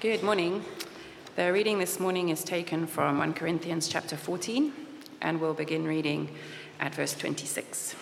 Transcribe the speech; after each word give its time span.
Good 0.00 0.22
morning. 0.22 0.64
The 1.34 1.52
reading 1.52 1.80
this 1.80 1.98
morning 1.98 2.28
is 2.28 2.44
taken 2.44 2.86
from 2.86 3.18
1 3.18 3.34
Corinthians 3.34 3.88
chapter 3.88 4.16
14, 4.16 4.72
and 5.20 5.40
we'll 5.40 5.54
begin 5.54 5.84
reading 5.88 6.36
at 6.78 6.94
verse 6.94 7.16
26. 7.16 7.96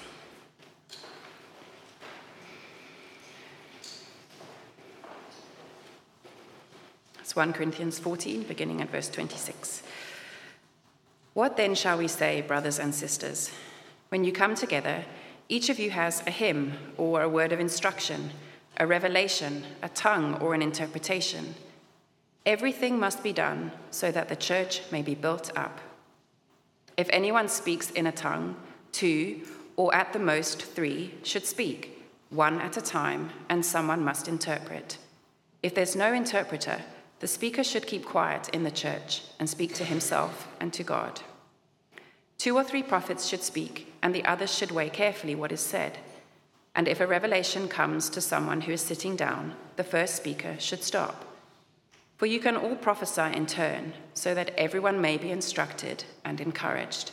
It's 7.20 7.34
1 7.34 7.54
Corinthians 7.54 7.98
14, 7.98 8.42
beginning 8.42 8.82
at 8.82 8.90
verse 8.90 9.08
26. 9.08 9.82
What 11.32 11.56
then 11.56 11.74
shall 11.74 11.96
we 11.96 12.08
say, 12.08 12.42
brothers 12.42 12.78
and 12.78 12.94
sisters? 12.94 13.50
When 14.10 14.22
you 14.22 14.32
come 14.32 14.54
together, 14.54 15.06
each 15.48 15.70
of 15.70 15.78
you 15.78 15.88
has 15.92 16.22
a 16.26 16.30
hymn 16.30 16.74
or 16.98 17.22
a 17.22 17.28
word 17.30 17.52
of 17.52 17.58
instruction, 17.58 18.32
a 18.76 18.86
revelation, 18.86 19.64
a 19.82 19.88
tongue, 19.88 20.34
or 20.42 20.52
an 20.52 20.60
interpretation. 20.60 21.54
Everything 22.46 22.96
must 23.00 23.24
be 23.24 23.32
done 23.32 23.72
so 23.90 24.12
that 24.12 24.28
the 24.28 24.36
church 24.36 24.80
may 24.92 25.02
be 25.02 25.16
built 25.16 25.50
up. 25.56 25.80
If 26.96 27.08
anyone 27.10 27.48
speaks 27.48 27.90
in 27.90 28.06
a 28.06 28.12
tongue, 28.12 28.54
two, 28.92 29.42
or 29.74 29.92
at 29.92 30.12
the 30.12 30.20
most 30.20 30.62
three, 30.62 31.14
should 31.24 31.44
speak, 31.44 32.08
one 32.30 32.60
at 32.60 32.76
a 32.76 32.80
time, 32.80 33.30
and 33.48 33.66
someone 33.66 34.04
must 34.04 34.28
interpret. 34.28 34.96
If 35.60 35.74
there's 35.74 35.96
no 35.96 36.12
interpreter, 36.12 36.82
the 37.18 37.26
speaker 37.26 37.64
should 37.64 37.88
keep 37.88 38.04
quiet 38.04 38.48
in 38.50 38.62
the 38.62 38.70
church 38.70 39.22
and 39.40 39.50
speak 39.50 39.74
to 39.74 39.84
himself 39.84 40.48
and 40.60 40.72
to 40.72 40.84
God. 40.84 41.20
Two 42.38 42.56
or 42.56 42.62
three 42.62 42.82
prophets 42.82 43.26
should 43.26 43.42
speak, 43.42 43.92
and 44.02 44.14
the 44.14 44.24
others 44.24 44.54
should 44.54 44.70
weigh 44.70 44.90
carefully 44.90 45.34
what 45.34 45.50
is 45.50 45.60
said. 45.60 45.98
And 46.76 46.86
if 46.86 47.00
a 47.00 47.06
revelation 47.08 47.66
comes 47.66 48.08
to 48.10 48.20
someone 48.20 48.60
who 48.60 48.72
is 48.72 48.82
sitting 48.82 49.16
down, 49.16 49.56
the 49.74 49.84
first 49.84 50.14
speaker 50.14 50.54
should 50.60 50.84
stop. 50.84 51.25
For 52.16 52.26
you 52.26 52.40
can 52.40 52.56
all 52.56 52.76
prophesy 52.76 53.36
in 53.36 53.46
turn, 53.46 53.92
so 54.14 54.34
that 54.34 54.54
everyone 54.56 55.00
may 55.00 55.18
be 55.18 55.30
instructed 55.30 56.04
and 56.24 56.40
encouraged. 56.40 57.12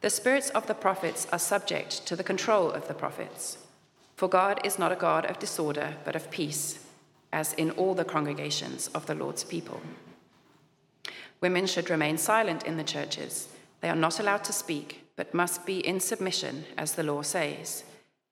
The 0.00 0.10
spirits 0.10 0.50
of 0.50 0.66
the 0.68 0.74
prophets 0.74 1.26
are 1.32 1.38
subject 1.38 2.06
to 2.06 2.14
the 2.14 2.22
control 2.22 2.70
of 2.70 2.86
the 2.86 2.94
prophets. 2.94 3.58
For 4.14 4.28
God 4.28 4.60
is 4.64 4.78
not 4.78 4.92
a 4.92 4.96
God 4.96 5.26
of 5.26 5.38
disorder, 5.38 5.94
but 6.04 6.14
of 6.14 6.30
peace, 6.30 6.86
as 7.32 7.52
in 7.54 7.72
all 7.72 7.94
the 7.94 8.04
congregations 8.04 8.88
of 8.94 9.06
the 9.06 9.14
Lord's 9.14 9.42
people. 9.42 9.80
Women 11.40 11.66
should 11.66 11.90
remain 11.90 12.16
silent 12.16 12.62
in 12.64 12.76
the 12.76 12.84
churches. 12.84 13.48
They 13.80 13.88
are 13.88 13.96
not 13.96 14.20
allowed 14.20 14.44
to 14.44 14.52
speak, 14.52 15.02
but 15.16 15.34
must 15.34 15.66
be 15.66 15.86
in 15.86 15.98
submission, 16.00 16.64
as 16.78 16.94
the 16.94 17.02
law 17.02 17.22
says. 17.22 17.84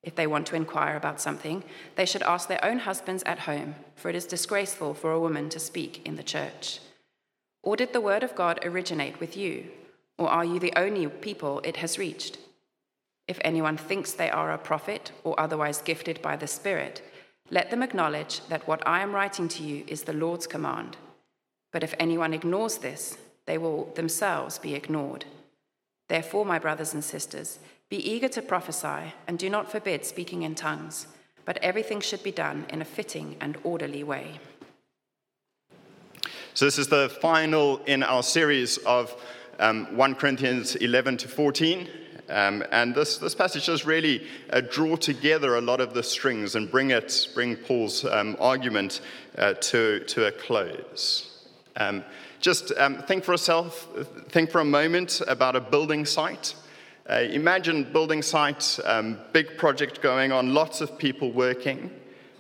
If 0.05 0.15
they 0.15 0.27
want 0.27 0.47
to 0.49 0.57
inquire 0.57 0.97
about 0.97 1.21
something, 1.21 1.65
they 1.97 2.05
should 2.05 2.23
ask 2.23 2.49
their 2.49 2.65
own 2.65 2.81
husbands 2.81 3.23
at 3.25 3.41
home, 3.41 3.75
for 3.97 4.09
it 4.09 4.15
is 4.15 4.27
disgraceful 4.27 4.95
for 4.95 5.13
a 5.13 5.21
woman 5.21 5.49
to 5.49 5.59
speak 5.59 6.07
in 6.07 6.17
the 6.17 6.23
church. 6.23 6.81
Or 7.63 7.77
did 7.77 7.93
the 7.93 8.01
word 8.01 8.23
of 8.23 8.35
God 8.35 8.61
originate 8.65 9.19
with 9.19 9.37
you? 9.37 9.71
Or 10.19 10.29
are 10.29 10.45
you 10.45 10.61
the 10.61 10.75
only 10.77 11.09
people 11.09 11.61
it 11.65 11.77
has 11.77 11.99
reached? 11.99 12.39
If 13.27 13.39
anyone 13.41 13.79
thinks 13.79 14.13
they 14.13 14.31
are 14.31 14.53
a 14.53 14.59
prophet 14.59 15.13
or 15.25 15.39
otherwise 15.41 15.81
gifted 15.81 16.21
by 16.21 16.37
the 16.37 16.47
Spirit, 16.47 17.03
let 17.51 17.71
them 17.71 17.83
acknowledge 17.83 18.47
that 18.49 18.69
what 18.69 18.87
I 18.87 19.01
am 19.01 19.15
writing 19.15 19.49
to 19.49 19.63
you 19.63 19.85
is 19.87 20.03
the 20.03 20.13
Lord's 20.13 20.47
command. 20.47 20.99
But 21.73 21.83
if 21.83 21.95
anyone 21.99 22.35
ignores 22.35 22.79
this, 22.79 23.17
they 23.47 23.59
will 23.59 23.87
themselves 23.95 24.59
be 24.59 24.75
ignored. 24.75 25.25
Therefore, 26.09 26.45
my 26.45 26.59
brothers 26.59 26.93
and 26.93 27.03
sisters, 27.03 27.59
be 27.95 28.11
eager 28.11 28.27
to 28.27 28.43
prophesy, 28.43 29.13
and 29.29 29.39
do 29.39 29.49
not 29.49 29.71
forbid 29.71 30.05
speaking 30.05 30.43
in 30.43 30.53
tongues, 30.57 31.07
but 31.45 31.57
everything 31.59 32.01
should 32.01 32.25
be 32.25 32.33
done 32.33 32.67
in 32.71 32.83
a 32.83 32.85
fitting 32.85 33.37
and 33.41 33.57
orderly 33.63 34.03
way. 34.03 34.41
So, 36.55 36.65
this 36.65 36.77
is 36.77 36.89
the 36.89 37.09
final 37.21 37.79
in 37.85 38.03
our 38.03 38.25
series 38.25 38.79
of 38.79 39.15
um, 39.61 39.97
1 39.97 40.17
Corinthians 40.17 40.75
11 40.75 41.19
to 41.19 41.29
14. 41.29 41.89
Um, 42.29 42.65
and 42.73 42.97
this, 42.97 43.19
this 43.19 43.37
passage 43.37 43.67
does 43.67 43.87
really 43.87 44.27
uh, 44.51 44.61
draw 44.63 44.97
together 44.97 45.55
a 45.55 45.61
lot 45.61 45.81
of 45.81 45.95
the 45.95 46.03
strings 46.03 46.57
and 46.57 46.69
bring 46.69 46.91
it, 46.91 47.29
bring 47.33 47.55
Paul's 47.55 48.05
um, 48.05 48.37
argument 48.41 49.03
uh, 49.39 49.55
to, 49.55 50.01
to 50.01 50.27
a 50.27 50.33
close. 50.33 51.47
Um, 51.77 52.03
just 52.41 52.73
um, 52.77 53.03
think 53.03 53.23
for 53.23 53.35
yourself, 53.35 53.87
think 54.31 54.51
for 54.51 54.61
a 54.61 54.65
moment 54.65 55.23
about 55.29 55.55
a 55.55 55.61
building 55.61 56.05
site. 56.05 56.57
Uh, 57.09 57.17
imagine 57.17 57.85
building 57.93 58.23
site, 58.23 58.79
um, 58.85 59.19
big 59.33 59.59
project 59.59 60.01
going 60.01 60.33
on, 60.33 60.55
lots 60.55 60.81
of 60.81 60.97
people 60.97 61.31
working, 61.33 61.91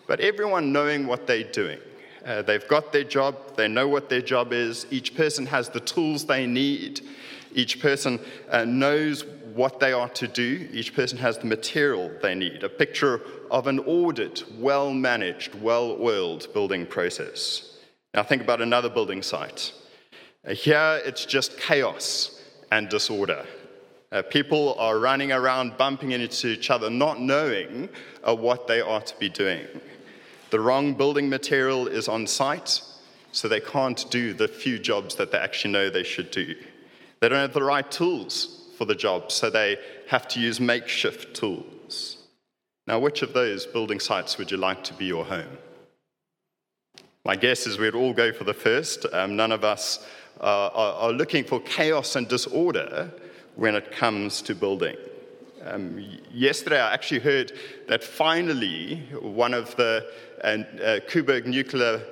but 0.06 0.20
everyone 0.20 0.72
knowing 0.72 1.06
what 1.06 1.26
they're 1.26 1.52
doing. 1.52 1.78
Uh, 2.24 2.40
they've 2.40 2.66
got 2.66 2.90
their 2.90 3.04
job, 3.04 3.36
they 3.56 3.68
know 3.68 3.86
what 3.86 4.08
their 4.08 4.22
job 4.22 4.54
is, 4.54 4.86
each 4.90 5.14
person 5.14 5.44
has 5.44 5.68
the 5.68 5.80
tools 5.80 6.24
they 6.24 6.46
need, 6.46 7.02
each 7.54 7.78
person 7.78 8.18
uh, 8.48 8.64
knows 8.64 9.26
what 9.54 9.80
they 9.80 9.92
are 9.92 10.08
to 10.08 10.26
do, 10.26 10.66
each 10.72 10.94
person 10.94 11.18
has 11.18 11.36
the 11.36 11.44
material 11.44 12.10
they 12.22 12.34
need. 12.34 12.64
A 12.64 12.68
picture 12.68 13.20
of 13.50 13.66
an 13.66 13.80
ordered, 13.80 14.42
well 14.58 14.94
managed, 14.94 15.54
well 15.56 15.98
oiled 16.00 16.50
building 16.54 16.86
process. 16.86 17.76
Now 18.14 18.22
think 18.22 18.40
about 18.40 18.62
another 18.62 18.88
building 18.88 19.22
site. 19.22 19.74
Uh, 20.48 20.54
here 20.54 21.02
it's 21.04 21.26
just 21.26 21.58
chaos 21.58 22.40
and 22.72 22.88
disorder. 22.88 23.44
Uh, 24.14 24.22
people 24.22 24.76
are 24.78 25.00
running 25.00 25.32
around, 25.32 25.76
bumping 25.76 26.12
into 26.12 26.46
each 26.46 26.70
other, 26.70 26.88
not 26.88 27.20
knowing 27.20 27.88
uh, 28.22 28.32
what 28.32 28.68
they 28.68 28.80
are 28.80 29.00
to 29.00 29.18
be 29.18 29.28
doing. 29.28 29.66
The 30.50 30.60
wrong 30.60 30.94
building 30.94 31.28
material 31.28 31.88
is 31.88 32.06
on 32.06 32.28
site, 32.28 32.80
so 33.32 33.48
they 33.48 33.58
can't 33.58 34.08
do 34.10 34.32
the 34.32 34.46
few 34.46 34.78
jobs 34.78 35.16
that 35.16 35.32
they 35.32 35.38
actually 35.38 35.72
know 35.72 35.90
they 35.90 36.04
should 36.04 36.30
do. 36.30 36.54
They 37.18 37.28
don't 37.28 37.40
have 37.40 37.54
the 37.54 37.64
right 37.64 37.90
tools 37.90 38.70
for 38.78 38.84
the 38.84 38.94
job, 38.94 39.32
so 39.32 39.50
they 39.50 39.78
have 40.06 40.28
to 40.28 40.38
use 40.38 40.60
makeshift 40.60 41.34
tools. 41.34 42.18
Now, 42.86 43.00
which 43.00 43.22
of 43.22 43.32
those 43.32 43.66
building 43.66 43.98
sites 43.98 44.38
would 44.38 44.52
you 44.52 44.58
like 44.58 44.84
to 44.84 44.94
be 44.94 45.06
your 45.06 45.24
home? 45.24 45.58
My 47.24 47.34
guess 47.34 47.66
is 47.66 47.78
we'd 47.78 47.96
all 47.96 48.12
go 48.12 48.32
for 48.32 48.44
the 48.44 48.54
first. 48.54 49.06
Um, 49.12 49.34
none 49.34 49.50
of 49.50 49.64
us 49.64 50.06
uh, 50.40 50.70
are, 50.72 50.94
are 50.94 51.12
looking 51.12 51.42
for 51.42 51.58
chaos 51.58 52.14
and 52.14 52.28
disorder 52.28 53.12
when 53.56 53.74
it 53.74 53.92
comes 53.92 54.42
to 54.42 54.54
building. 54.54 54.96
Um, 55.64 56.04
yesterday, 56.30 56.80
I 56.80 56.92
actually 56.92 57.20
heard 57.20 57.52
that 57.88 58.04
finally 58.04 59.02
one 59.20 59.54
of 59.54 59.74
the 59.76 60.06
uh, 60.42 60.46
uh, 60.46 61.00
Koeberg 61.08 61.46
nuclear 61.46 62.02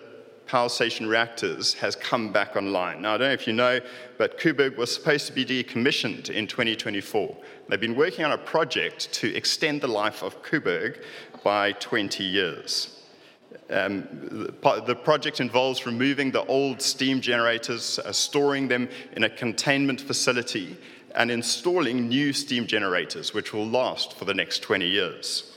power 0.47 0.69
station 0.69 1.07
reactors 1.07 1.75
has 1.75 1.97
come 1.97 2.33
back 2.33 2.57
online. 2.57 3.03
Now, 3.03 3.15
I 3.15 3.19
don't 3.19 3.29
know 3.29 3.33
if 3.33 3.47
you 3.47 3.53
know, 3.53 3.81
but 4.19 4.39
Koeberg 4.39 4.77
was 4.77 4.93
supposed 4.93 5.27
to 5.27 5.33
be 5.33 5.45
decommissioned 5.45 6.31
in 6.31 6.47
2024. 6.47 7.37
They've 7.69 7.81
been 7.81 7.97
working 7.97 8.25
on 8.25 8.33
a 8.33 8.39
project 8.39 9.13
to 9.15 9.35
extend 9.35 9.81
the 9.81 9.89
life 9.89 10.23
of 10.23 10.43
Koeberg 10.43 11.03
by 11.43 11.73
20 11.73 12.25
years. 12.25 12.99
Um, 13.71 14.07
the, 14.13 14.83
the, 14.87 14.95
project 14.95 15.41
involves 15.41 15.87
removing 15.87 16.31
the 16.31 16.45
old 16.45 16.83
steam 16.83 17.21
generators, 17.21 17.99
uh, 17.99 18.13
storing 18.13 18.69
them 18.69 18.89
in 19.17 19.25
a 19.25 19.31
containment 19.31 20.01
facility, 20.01 20.77
and 21.15 21.31
installing 21.31 22.09
new 22.09 22.33
steam 22.33 22.67
generators, 22.67 23.35
which 23.35 23.53
will 23.53 23.67
last 23.67 24.15
for 24.15 24.25
the 24.25 24.35
next 24.35 24.61
20 24.61 24.87
years. 24.87 25.53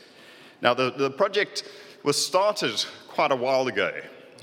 Now, 0.62 0.74
the, 0.74 0.92
the 0.92 1.10
project 1.10 1.64
was 2.04 2.24
started 2.24 2.84
quite 3.08 3.32
a 3.32 3.36
while 3.36 3.68
ago, 3.68 3.92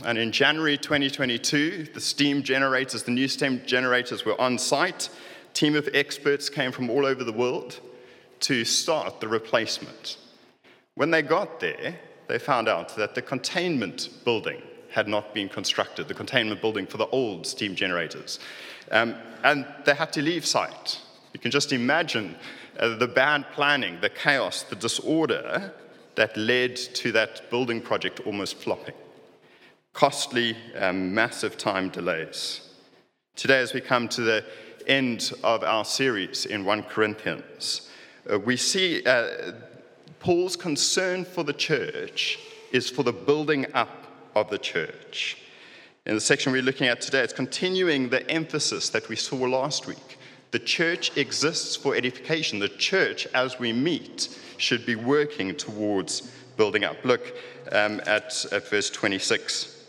and 0.04 0.18
in 0.18 0.32
January 0.32 0.76
2022, 0.76 1.88
the 1.94 2.00
steam 2.00 2.42
generators, 2.42 3.02
the 3.02 3.10
new 3.10 3.28
steam 3.28 3.62
generators, 3.66 4.24
were 4.24 4.40
on 4.40 4.58
site. 4.58 5.08
A 5.50 5.54
team 5.54 5.76
of 5.76 5.88
experts 5.94 6.48
came 6.48 6.72
from 6.72 6.90
all 6.90 7.06
over 7.06 7.24
the 7.24 7.32
world 7.32 7.80
to 8.40 8.64
start 8.64 9.20
the 9.20 9.28
replacement. 9.28 10.16
When 10.94 11.10
they 11.10 11.22
got 11.22 11.60
there, 11.60 11.98
they 12.28 12.38
found 12.38 12.68
out 12.68 12.96
that 12.96 13.14
the 13.14 13.22
containment 13.22 14.08
building 14.24 14.62
had 14.92 15.08
not 15.08 15.34
been 15.34 15.48
constructed, 15.48 16.08
the 16.08 16.14
containment 16.14 16.60
building 16.60 16.86
for 16.86 16.98
the 16.98 17.06
old 17.08 17.46
steam 17.46 17.74
generators. 17.74 18.38
Um, 18.90 19.14
and 19.42 19.66
they 19.84 19.94
had 19.94 20.12
to 20.12 20.22
leave 20.22 20.46
site. 20.46 21.00
You 21.32 21.40
can 21.40 21.50
just 21.50 21.72
imagine 21.72 22.36
uh, 22.78 22.96
the 22.96 23.08
bad 23.08 23.50
planning, 23.52 24.00
the 24.00 24.10
chaos, 24.10 24.62
the 24.62 24.76
disorder 24.76 25.72
that 26.14 26.36
led 26.36 26.76
to 26.76 27.12
that 27.12 27.48
building 27.50 27.80
project 27.80 28.20
almost 28.20 28.56
flopping. 28.56 28.94
Costly, 29.94 30.56
um, 30.78 31.14
massive 31.14 31.56
time 31.56 31.88
delays. 31.88 32.68
Today, 33.34 33.60
as 33.60 33.72
we 33.72 33.80
come 33.80 34.08
to 34.08 34.20
the 34.20 34.44
end 34.86 35.32
of 35.42 35.62
our 35.62 35.84
series 35.84 36.44
in 36.44 36.64
1 36.64 36.82
Corinthians, 36.84 37.90
uh, 38.30 38.38
we 38.38 38.56
see 38.56 39.04
uh, 39.04 39.52
Paul's 40.20 40.56
concern 40.56 41.24
for 41.24 41.44
the 41.44 41.52
church 41.52 42.38
is 42.72 42.88
for 42.88 43.02
the 43.02 43.12
building 43.12 43.66
up 43.74 44.01
of 44.34 44.50
the 44.50 44.58
church. 44.58 45.38
In 46.06 46.14
the 46.14 46.20
section 46.20 46.52
we're 46.52 46.62
looking 46.62 46.88
at 46.88 47.00
today, 47.00 47.20
it's 47.20 47.32
continuing 47.32 48.08
the 48.08 48.28
emphasis 48.30 48.88
that 48.90 49.08
we 49.08 49.16
saw 49.16 49.36
last 49.36 49.86
week. 49.86 50.18
The 50.50 50.58
church 50.58 51.16
exists 51.16 51.76
for 51.76 51.94
edification. 51.94 52.58
The 52.58 52.68
church, 52.68 53.26
as 53.34 53.58
we 53.58 53.72
meet, 53.72 54.38
should 54.58 54.84
be 54.84 54.96
working 54.96 55.54
towards 55.54 56.30
building 56.56 56.84
up. 56.84 56.96
Look 57.04 57.34
um, 57.72 58.00
at, 58.06 58.44
at 58.52 58.68
verse 58.68 58.90
26. 58.90 59.86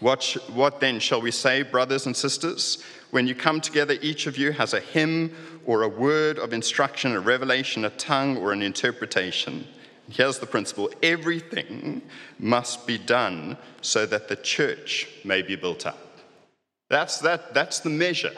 What, 0.00 0.22
sh- 0.22 0.38
what 0.54 0.80
then 0.80 0.98
shall 0.98 1.20
we 1.20 1.30
say, 1.30 1.62
brothers 1.62 2.06
and 2.06 2.16
sisters? 2.16 2.82
When 3.10 3.26
you 3.26 3.34
come 3.34 3.60
together, 3.60 3.96
each 4.00 4.26
of 4.26 4.38
you 4.38 4.52
has 4.52 4.72
a 4.72 4.80
hymn 4.80 5.34
or 5.66 5.82
a 5.82 5.88
word 5.88 6.38
of 6.38 6.52
instruction, 6.52 7.12
a 7.14 7.20
revelation, 7.20 7.84
a 7.84 7.90
tongue, 7.90 8.38
or 8.38 8.52
an 8.52 8.62
interpretation. 8.62 9.66
Here's 10.10 10.38
the 10.38 10.46
principle 10.46 10.90
everything 11.02 12.02
must 12.38 12.86
be 12.86 12.98
done 12.98 13.56
so 13.80 14.06
that 14.06 14.28
the 14.28 14.36
church 14.36 15.08
may 15.24 15.42
be 15.42 15.56
built 15.56 15.86
up. 15.86 15.98
That's, 16.88 17.18
that, 17.20 17.54
that's 17.54 17.80
the 17.80 17.90
measure. 17.90 18.32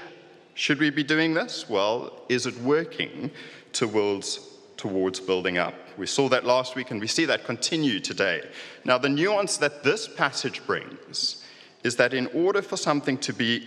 Should 0.54 0.78
we 0.78 0.90
be 0.90 1.02
doing 1.02 1.32
this? 1.32 1.68
Well, 1.68 2.12
is 2.28 2.46
it 2.46 2.56
working 2.58 3.30
towards, 3.72 4.40
towards 4.76 5.18
building 5.18 5.56
up? 5.56 5.74
We 5.96 6.06
saw 6.06 6.28
that 6.28 6.44
last 6.44 6.76
week 6.76 6.90
and 6.90 7.00
we 7.00 7.06
see 7.06 7.24
that 7.24 7.44
continue 7.44 8.00
today. 8.00 8.42
Now, 8.84 8.98
the 8.98 9.08
nuance 9.08 9.56
that 9.58 9.82
this 9.82 10.06
passage 10.06 10.64
brings 10.66 11.42
is 11.82 11.96
that 11.96 12.12
in 12.12 12.26
order 12.28 12.60
for 12.60 12.76
something 12.76 13.16
to 13.18 13.32
be 13.32 13.66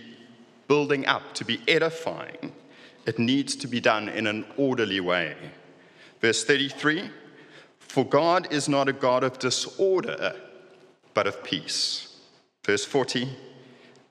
building 0.68 1.06
up, 1.06 1.34
to 1.34 1.44
be 1.44 1.60
edifying, 1.66 2.52
it 3.06 3.18
needs 3.18 3.56
to 3.56 3.66
be 3.66 3.80
done 3.80 4.08
in 4.08 4.26
an 4.26 4.44
orderly 4.56 5.00
way. 5.00 5.36
Verse 6.20 6.44
33 6.44 7.10
For 7.88 8.04
God 8.04 8.52
is 8.52 8.68
not 8.68 8.88
a 8.88 8.92
God 8.92 9.24
of 9.24 9.38
disorder, 9.38 10.34
but 11.14 11.26
of 11.26 11.42
peace. 11.42 12.16
Verse 12.64 12.84
40 12.84 13.28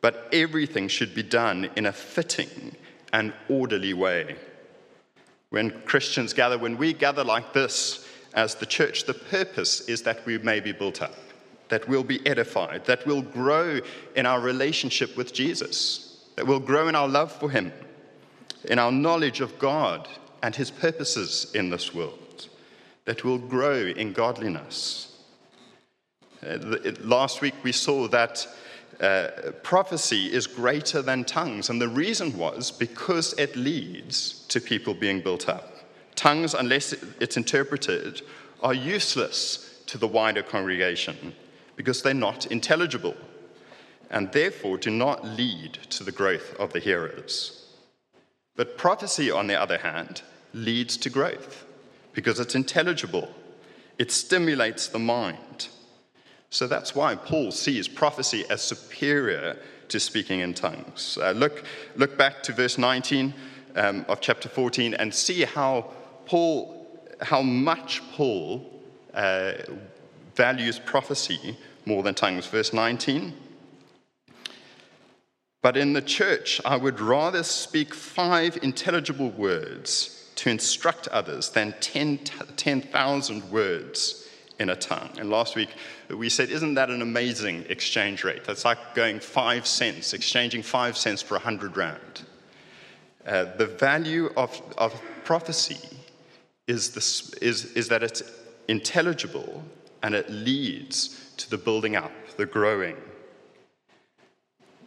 But 0.01 0.27
everything 0.31 0.88
should 0.88 1.13
be 1.13 1.24
done 1.24 1.69
in 1.75 1.86
a 1.86 1.92
fitting 1.92 2.75
and 3.13 3.33
orderly 3.48 3.94
way. 3.94 4.36
When 5.50 5.72
Christians 5.81 6.33
gather, 6.33 6.57
when 6.57 6.77
we 6.77 6.94
gather 6.94 7.24
like 7.24 7.54
this 7.54 8.07
as 8.33 8.56
the 8.56 8.66
church, 8.66 9.06
the 9.06 9.13
purpose 9.13 9.81
is 9.81 10.01
that 10.01 10.25
we 10.25 10.38
may 10.39 10.60
be 10.60 10.71
built 10.71 11.01
up, 11.01 11.16
that 11.69 11.88
we'll 11.88 12.04
be 12.04 12.25
edified, 12.28 12.86
that 12.86 13.06
we'll 13.06 13.21
grow 13.21 13.80
in 14.16 14.25
our 14.25 14.42
relationship 14.42 15.16
with 15.16 15.33
Jesus, 15.33 16.25
that 16.36 16.45
we'll 16.45 16.60
grow 16.60 16.88
in 16.88 16.95
our 16.95 17.07
love 17.07 17.31
for 17.31 17.50
Him, 17.50 17.71
in 18.66 18.80
our 18.80 18.92
knowledge 18.92 19.42
of 19.42 19.57
God 19.60 20.10
and 20.44 20.56
His 20.56 20.71
purposes 20.71 21.51
in 21.54 21.69
this 21.69 21.94
world, 21.94 22.19
that 23.06 23.24
we'll 23.24 23.38
grow 23.38 23.86
in 23.86 24.13
godliness. 24.13 25.18
Uh, 26.46 26.57
last 27.02 27.42
week 27.42 27.56
we 27.63 27.72
saw 27.72 28.07
that 28.07 28.48
uh, 29.00 29.28
prophecy 29.63 30.31
is 30.31 30.48
greater 30.48 31.02
than 31.02 31.24
tongues, 31.24 31.69
and 31.69 31.81
the 31.81 31.88
reason 31.88 32.38
was 32.38 32.72
because 32.72 33.34
it 33.34 33.56
leads 33.56 34.46
to 34.48 34.60
people 34.60 34.94
being 34.94 35.22
built 35.22 35.50
up. 35.50 35.74
Tongues, 36.16 36.54
unless 36.54 36.94
it's 37.19 37.38
interpreted, 37.38 38.22
are 38.63 38.74
useless 38.74 39.84
to 39.88 39.98
the 39.98 40.07
wider 40.07 40.42
congregation 40.42 41.36
because 41.75 42.02
they're 42.02 42.13
not 42.13 42.46
intelligible 42.48 43.16
and 44.10 44.31
therefore 44.31 44.78
do 44.78 44.90
not 44.90 45.25
lead 45.25 45.74
to 45.90 46.04
the 46.04 46.12
growth 46.12 46.56
of 46.57 46.72
the 46.72 46.80
hearers. 46.80 47.66
But 48.56 48.78
prophecy, 48.78 49.30
on 49.30 49.48
the 49.48 49.60
other 49.60 49.80
hand, 49.80 50.22
leads 50.54 50.96
to 50.98 51.10
growth 51.10 51.66
because 52.15 52.39
it's 52.39 52.56
intelligible, 52.56 53.29
it 54.00 54.12
stimulates 54.12 54.88
the 54.88 54.97
mind. 54.97 55.67
So 56.50 56.65
that's 56.65 56.95
why 56.95 57.15
Paul 57.15 57.51
sees 57.51 57.88
prophecy 57.88 58.45
as 58.50 58.62
superior 58.62 59.57
to 59.89 60.00
speaking 60.00 60.39
in 60.39 60.53
tongues. 60.53 61.17
Uh, 61.21 61.31
look, 61.31 61.65
look 61.95 62.17
back 62.17 62.41
to 62.44 62.53
verse 62.53 62.77
19 62.77 63.33
um, 63.75 64.06
of 64.07 64.21
chapter 64.21 64.50
14 64.50 64.94
and 64.95 65.13
see 65.13 65.44
how 65.44 65.91
Paul, 66.25 66.88
how 67.21 67.41
much 67.41 68.01
Paul 68.13 68.65
uh, 69.13 69.53
values 70.35 70.79
prophecy 70.79 71.57
more 71.85 72.01
than 72.01 72.15
tongues. 72.15 72.47
Verse 72.47 72.73
19. 72.73 73.33
But 75.61 75.77
in 75.77 75.94
the 75.94 76.01
church, 76.01 76.61
I 76.63 76.77
would 76.77 77.00
rather 77.00 77.44
speak 77.44 77.94
five 77.94 78.57
intelligible 78.61 79.31
words 79.31 80.14
to 80.35 80.49
instruct 80.49 81.07
others 81.09 81.49
than 81.49 81.73
10,000 81.79 82.55
10, 82.57 83.49
words 83.49 84.27
in 84.59 84.69
a 84.69 84.75
tongue. 84.75 85.09
And 85.17 85.29
last 85.29 85.55
week 85.55 85.69
we 86.09 86.29
said, 86.29 86.49
Isn't 86.49 86.75
that 86.75 86.89
an 86.89 87.01
amazing 87.01 87.65
exchange 87.69 88.23
rate? 88.23 88.43
That's 88.43 88.65
like 88.65 88.95
going 88.95 89.19
five 89.19 89.67
cents, 89.67 90.13
exchanging 90.13 90.63
five 90.63 90.97
cents 90.97 91.21
for 91.21 91.35
a 91.35 91.39
hundred 91.39 91.75
rand. 91.77 92.23
Uh, 93.25 93.45
the 93.57 93.65
value 93.65 94.31
of, 94.37 94.61
of 94.77 94.99
prophecy 95.23 95.97
is, 96.67 96.91
this, 96.91 97.33
is, 97.35 97.73
is 97.73 97.87
that 97.89 98.03
it's 98.03 98.21
intelligible 98.67 99.63
and 100.03 100.13
it 100.13 100.29
leads 100.29 101.33
to 101.37 101.49
the 101.49 101.57
building 101.57 101.95
up, 101.95 102.11
the 102.37 102.45
growing. 102.45 102.95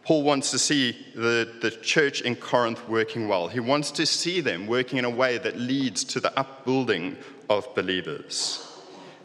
Paul 0.03 0.23
wants 0.23 0.51
to 0.51 0.59
see 0.59 0.97
the, 1.13 1.51
the 1.61 1.71
church 1.71 2.21
in 2.21 2.35
Corinth 2.35 2.87
working 2.87 3.27
well. 3.27 3.47
He 3.47 3.59
wants 3.59 3.91
to 3.91 4.05
see 4.05 4.41
them 4.41 4.65
working 4.65 4.97
in 4.97 5.05
a 5.05 5.09
way 5.09 5.37
that 5.37 5.59
leads 5.59 6.03
to 6.05 6.19
the 6.19 6.37
upbuilding 6.39 7.17
of 7.49 7.73
believers. 7.75 8.65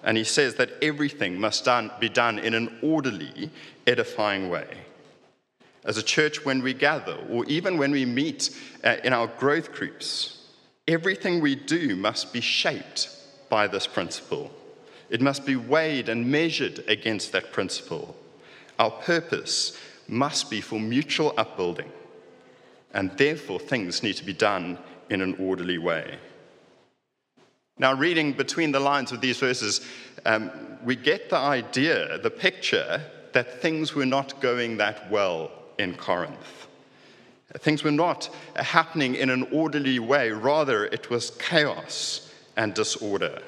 And 0.03 0.17
he 0.17 0.25
says 0.25 0.57
that 0.57 0.73
everything 0.83 1.41
must 1.41 1.65
done, 1.65 1.91
be 2.01 2.09
done 2.09 2.39
in 2.39 2.55
an 2.55 2.79
orderly, 2.83 3.51
edifying 3.87 4.51
way. 4.51 4.67
As 5.85 5.97
a 5.97 6.03
church, 6.03 6.45
when 6.45 6.63
we 6.63 6.75
gather, 6.75 7.19
or 7.31 7.45
even 7.47 7.79
when 7.79 7.91
we 7.91 8.05
meet 8.05 8.51
uh, 8.83 8.97
in 9.05 9.13
our 9.13 9.27
growth 9.27 9.73
groups, 9.73 10.47
everything 10.89 11.41
we 11.41 11.55
do 11.55 11.97
must 11.97 12.33
be 12.33 12.41
shaped 12.41 13.09
by 13.49 13.67
this 13.67 13.87
principle. 13.87 14.51
It 15.11 15.21
must 15.21 15.47
be 15.47 15.57
weighed 15.57 16.09
and 16.09 16.31
measured 16.31 16.85
against 16.89 17.33
that 17.33 17.53
principle. 17.53 18.17
Our 18.79 18.91
purpose 18.91 19.79
must 20.09 20.51
be 20.51 20.61
for 20.61 20.79
mutual 20.79 21.35
upbuilding, 21.37 21.91
and 22.93 23.11
therefore 23.17 23.59
things 23.59 24.03
need 24.03 24.17
to 24.17 24.25
be 24.25 24.33
done 24.33 24.79
in 25.11 25.21
an 25.21 25.35
orderly 25.39 25.79
way. 25.79 26.19
Now, 27.79 27.95
reading 27.95 28.33
between 28.33 28.71
the 28.73 28.81
lines 28.81 29.11
of 29.11 29.21
these 29.21 29.39
verses, 29.39 29.81
um, 30.25 30.51
we 30.85 30.95
get 30.95 31.29
the 31.29 31.37
idea, 31.37 32.19
the 32.19 32.31
picture, 32.31 33.03
that 33.33 33.61
things 33.61 33.95
were 33.95 34.07
not 34.07 34.41
going 34.41 34.77
that 34.77 35.11
well 35.11 35.51
in 35.79 35.95
Corinth. 35.97 36.69
Things 37.59 37.83
were 37.83 37.91
not 37.91 38.31
happening 38.57 39.17
in 39.17 39.29
an 39.29 39.49
orderly 39.53 39.99
way, 39.99 40.31
rather, 40.31 40.87
it 40.87 41.11
was 41.11 41.31
chaos 41.33 42.33
and 42.57 42.75
disorder. 42.75 43.43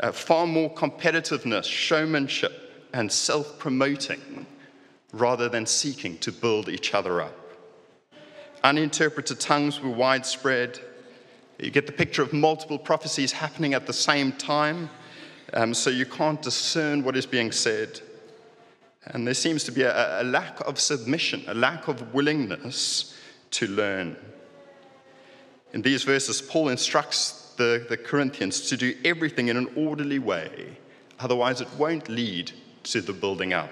Uh, 0.00 0.12
far 0.12 0.46
more 0.46 0.72
competitiveness, 0.74 1.64
showmanship, 1.64 2.88
and 2.92 3.10
self 3.10 3.58
promoting 3.58 4.46
rather 5.18 5.48
than 5.48 5.66
seeking 5.66 6.18
to 6.18 6.32
build 6.32 6.68
each 6.68 6.94
other 6.94 7.20
up. 7.20 7.34
Uninterpreted 8.62 9.40
tongues 9.40 9.80
were 9.80 9.90
widespread. 9.90 10.80
You 11.58 11.70
get 11.70 11.86
the 11.86 11.92
picture 11.92 12.22
of 12.22 12.32
multiple 12.32 12.78
prophecies 12.78 13.32
happening 13.32 13.74
at 13.74 13.86
the 13.86 13.92
same 13.92 14.32
time, 14.32 14.90
um, 15.52 15.72
so 15.72 15.90
you 15.90 16.06
can't 16.06 16.42
discern 16.42 17.02
what 17.02 17.16
is 17.16 17.26
being 17.26 17.52
said. 17.52 18.00
And 19.06 19.26
there 19.26 19.34
seems 19.34 19.64
to 19.64 19.72
be 19.72 19.82
a, 19.82 20.22
a 20.22 20.24
lack 20.24 20.60
of 20.66 20.80
submission, 20.80 21.44
a 21.46 21.54
lack 21.54 21.88
of 21.88 22.12
willingness 22.12 23.16
to 23.52 23.68
learn. 23.68 24.16
In 25.72 25.82
these 25.82 26.02
verses, 26.02 26.42
Paul 26.42 26.68
instructs 26.68 27.54
the, 27.56 27.86
the 27.88 27.96
Corinthians 27.96 28.68
to 28.68 28.76
do 28.76 28.94
everything 29.04 29.48
in 29.48 29.56
an 29.56 29.68
orderly 29.76 30.18
way, 30.18 30.76
otherwise, 31.20 31.60
it 31.60 31.68
won't 31.78 32.08
lead 32.08 32.52
to 32.84 33.00
the 33.00 33.12
building 33.12 33.52
up 33.52 33.70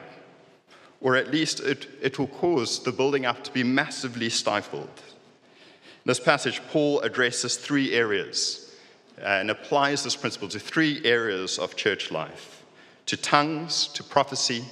or 1.04 1.16
at 1.16 1.30
least 1.30 1.60
it, 1.60 1.86
it 2.00 2.18
will 2.18 2.26
cause 2.26 2.82
the 2.82 2.90
building 2.90 3.26
up 3.26 3.44
to 3.44 3.52
be 3.52 3.62
massively 3.62 4.30
stifled. 4.30 4.88
In 4.88 6.06
this 6.06 6.18
passage, 6.18 6.62
Paul 6.70 7.00
addresses 7.00 7.56
three 7.56 7.92
areas 7.92 8.74
uh, 9.20 9.26
and 9.26 9.50
applies 9.50 10.02
this 10.02 10.16
principle 10.16 10.48
to 10.48 10.58
three 10.58 11.04
areas 11.04 11.58
of 11.58 11.76
church 11.76 12.10
life 12.10 12.64
to 13.04 13.18
tongues, 13.18 13.88
to 13.88 14.02
prophecy, 14.02 14.64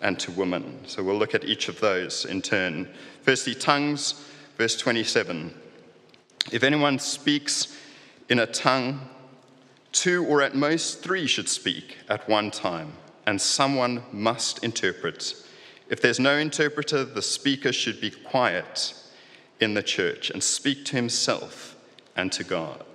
and 0.00 0.18
to 0.18 0.32
women. 0.32 0.80
So 0.86 1.00
we'll 1.00 1.16
look 1.16 1.32
at 1.32 1.44
each 1.44 1.68
of 1.68 1.78
those 1.78 2.24
in 2.24 2.42
turn. 2.42 2.88
Firstly, 3.22 3.54
tongues, 3.54 4.28
verse 4.58 4.76
27. 4.76 5.54
If 6.50 6.64
anyone 6.64 6.98
speaks 6.98 7.78
in 8.28 8.40
a 8.40 8.46
tongue, 8.46 9.08
two 9.92 10.26
or 10.26 10.42
at 10.42 10.56
most 10.56 11.04
three 11.04 11.28
should 11.28 11.48
speak 11.48 11.98
at 12.08 12.28
one 12.28 12.50
time, 12.50 12.94
and 13.26 13.40
someone 13.40 14.02
must 14.10 14.64
interpret. 14.64 15.36
If 15.92 16.00
there's 16.00 16.18
no 16.18 16.38
interpreter, 16.38 17.04
the 17.04 17.20
speaker 17.20 17.70
should 17.70 18.00
be 18.00 18.10
quiet 18.10 18.94
in 19.60 19.74
the 19.74 19.82
church 19.82 20.30
and 20.30 20.42
speak 20.42 20.86
to 20.86 20.96
himself 20.96 21.76
and 22.16 22.32
to 22.32 22.44
God. 22.44 22.86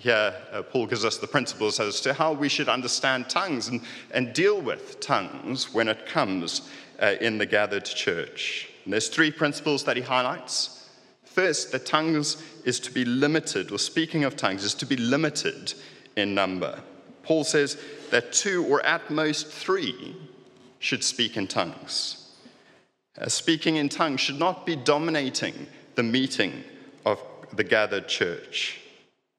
Here, 0.00 0.34
uh, 0.50 0.62
Paul 0.62 0.86
gives 0.86 1.04
us 1.04 1.18
the 1.18 1.26
principles 1.26 1.78
as 1.78 2.00
to 2.00 2.14
how 2.14 2.32
we 2.32 2.48
should 2.48 2.70
understand 2.70 3.28
tongues 3.28 3.68
and, 3.68 3.82
and 4.12 4.32
deal 4.32 4.58
with 4.58 5.00
tongues 5.00 5.74
when 5.74 5.86
it 5.86 6.06
comes 6.06 6.70
uh, 6.98 7.16
in 7.20 7.36
the 7.36 7.44
gathered 7.44 7.84
church. 7.84 8.70
And 8.84 8.94
there's 8.94 9.10
three 9.10 9.30
principles 9.30 9.84
that 9.84 9.98
he 9.98 10.02
highlights. 10.02 10.88
First, 11.26 11.72
the 11.72 11.78
tongues 11.78 12.42
is 12.64 12.80
to 12.80 12.90
be 12.90 13.04
limited, 13.04 13.70
or 13.70 13.78
speaking 13.78 14.24
of 14.24 14.34
tongues, 14.34 14.64
is 14.64 14.72
to 14.76 14.86
be 14.86 14.96
limited 14.96 15.74
in 16.16 16.34
number. 16.34 16.80
Paul 17.22 17.44
says 17.44 17.76
that 18.10 18.32
two 18.32 18.64
or 18.64 18.80
at 18.86 19.10
most 19.10 19.48
three 19.48 20.16
should 20.78 21.02
speak 21.02 21.36
in 21.36 21.46
tongues. 21.46 22.28
Uh, 23.20 23.28
speaking 23.28 23.76
in 23.76 23.88
tongues 23.88 24.20
should 24.20 24.38
not 24.38 24.64
be 24.64 24.76
dominating 24.76 25.66
the 25.96 26.02
meeting 26.02 26.64
of 27.04 27.20
the 27.52 27.64
gathered 27.64 28.06
church. 28.06 28.80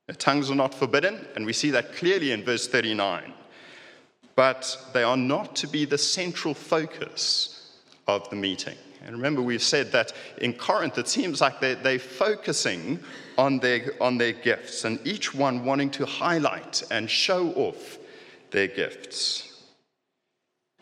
Uh, 0.09 0.13
tongues 0.17 0.51
are 0.51 0.55
not 0.55 0.73
forbidden, 0.73 1.25
and 1.35 1.45
we 1.45 1.53
see 1.53 1.71
that 1.71 1.95
clearly 1.95 2.31
in 2.31 2.43
verse 2.43 2.67
39. 2.67 3.33
But 4.35 4.77
they 4.93 5.03
are 5.03 5.17
not 5.17 5.55
to 5.57 5.67
be 5.67 5.85
the 5.85 5.97
central 5.97 6.53
focus 6.53 7.77
of 8.07 8.29
the 8.29 8.35
meeting. 8.35 8.75
And 9.05 9.15
remember, 9.15 9.41
we've 9.41 9.63
said 9.63 9.91
that 9.93 10.11
in 10.39 10.53
Corinth, 10.53 10.97
it 10.97 11.07
seems 11.07 11.39
like 11.39 11.61
they're, 11.61 11.75
they're 11.75 11.99
focusing 11.99 12.99
on 13.37 13.59
their, 13.59 13.93
on 14.01 14.17
their 14.17 14.33
gifts, 14.33 14.83
and 14.83 14.99
each 15.05 15.33
one 15.33 15.63
wanting 15.63 15.89
to 15.91 16.05
highlight 16.05 16.83
and 16.91 17.09
show 17.09 17.51
off 17.53 17.97
their 18.51 18.67
gifts. 18.67 19.48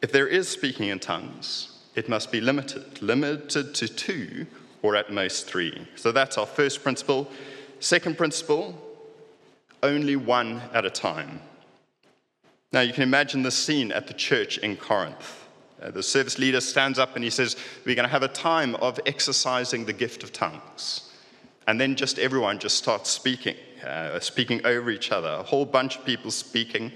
If 0.01 0.11
there 0.11 0.27
is 0.27 0.47
speaking 0.47 0.89
in 0.89 0.99
tongues, 0.99 1.79
it 1.95 2.07
must 2.07 2.31
be 2.31 2.39
limited, 2.39 3.01
limited 3.01 3.73
to 3.75 3.87
two 3.87 4.45
or 4.83 4.95
at 4.95 5.11
most 5.11 5.47
three. 5.47 5.87
So 5.95 6.11
that's 6.11 6.37
our 6.37 6.45
first 6.45 6.83
principle. 6.83 7.31
Second 7.79 8.17
principle, 8.17 8.79
only 9.81 10.15
one 10.15 10.61
at 10.73 10.85
a 10.85 10.89
time. 10.89 11.41
Now 12.71 12.81
you 12.81 12.93
can 12.93 13.03
imagine 13.03 13.41
the 13.41 13.51
scene 13.51 13.91
at 13.91 14.07
the 14.07 14.13
church 14.13 14.59
in 14.59 14.77
Corinth. 14.77 15.45
Uh, 15.81 15.91
the 15.91 16.03
service 16.03 16.37
leader 16.37 16.61
stands 16.61 16.99
up 16.99 17.15
and 17.15 17.23
he 17.23 17.29
says, 17.29 17.55
We're 17.85 17.95
going 17.95 18.07
to 18.07 18.11
have 18.11 18.23
a 18.23 18.27
time 18.27 18.75
of 18.75 18.99
exercising 19.05 19.85
the 19.85 19.93
gift 19.93 20.23
of 20.23 20.31
tongues. 20.31 21.11
And 21.67 21.79
then 21.81 21.95
just 21.95 22.19
everyone 22.19 22.59
just 22.59 22.77
starts 22.77 23.09
speaking, 23.09 23.55
uh, 23.85 24.19
speaking 24.19 24.65
over 24.65 24.89
each 24.89 25.11
other, 25.11 25.29
a 25.29 25.43
whole 25.43 25.65
bunch 25.65 25.97
of 25.97 26.05
people 26.05 26.31
speaking 26.31 26.91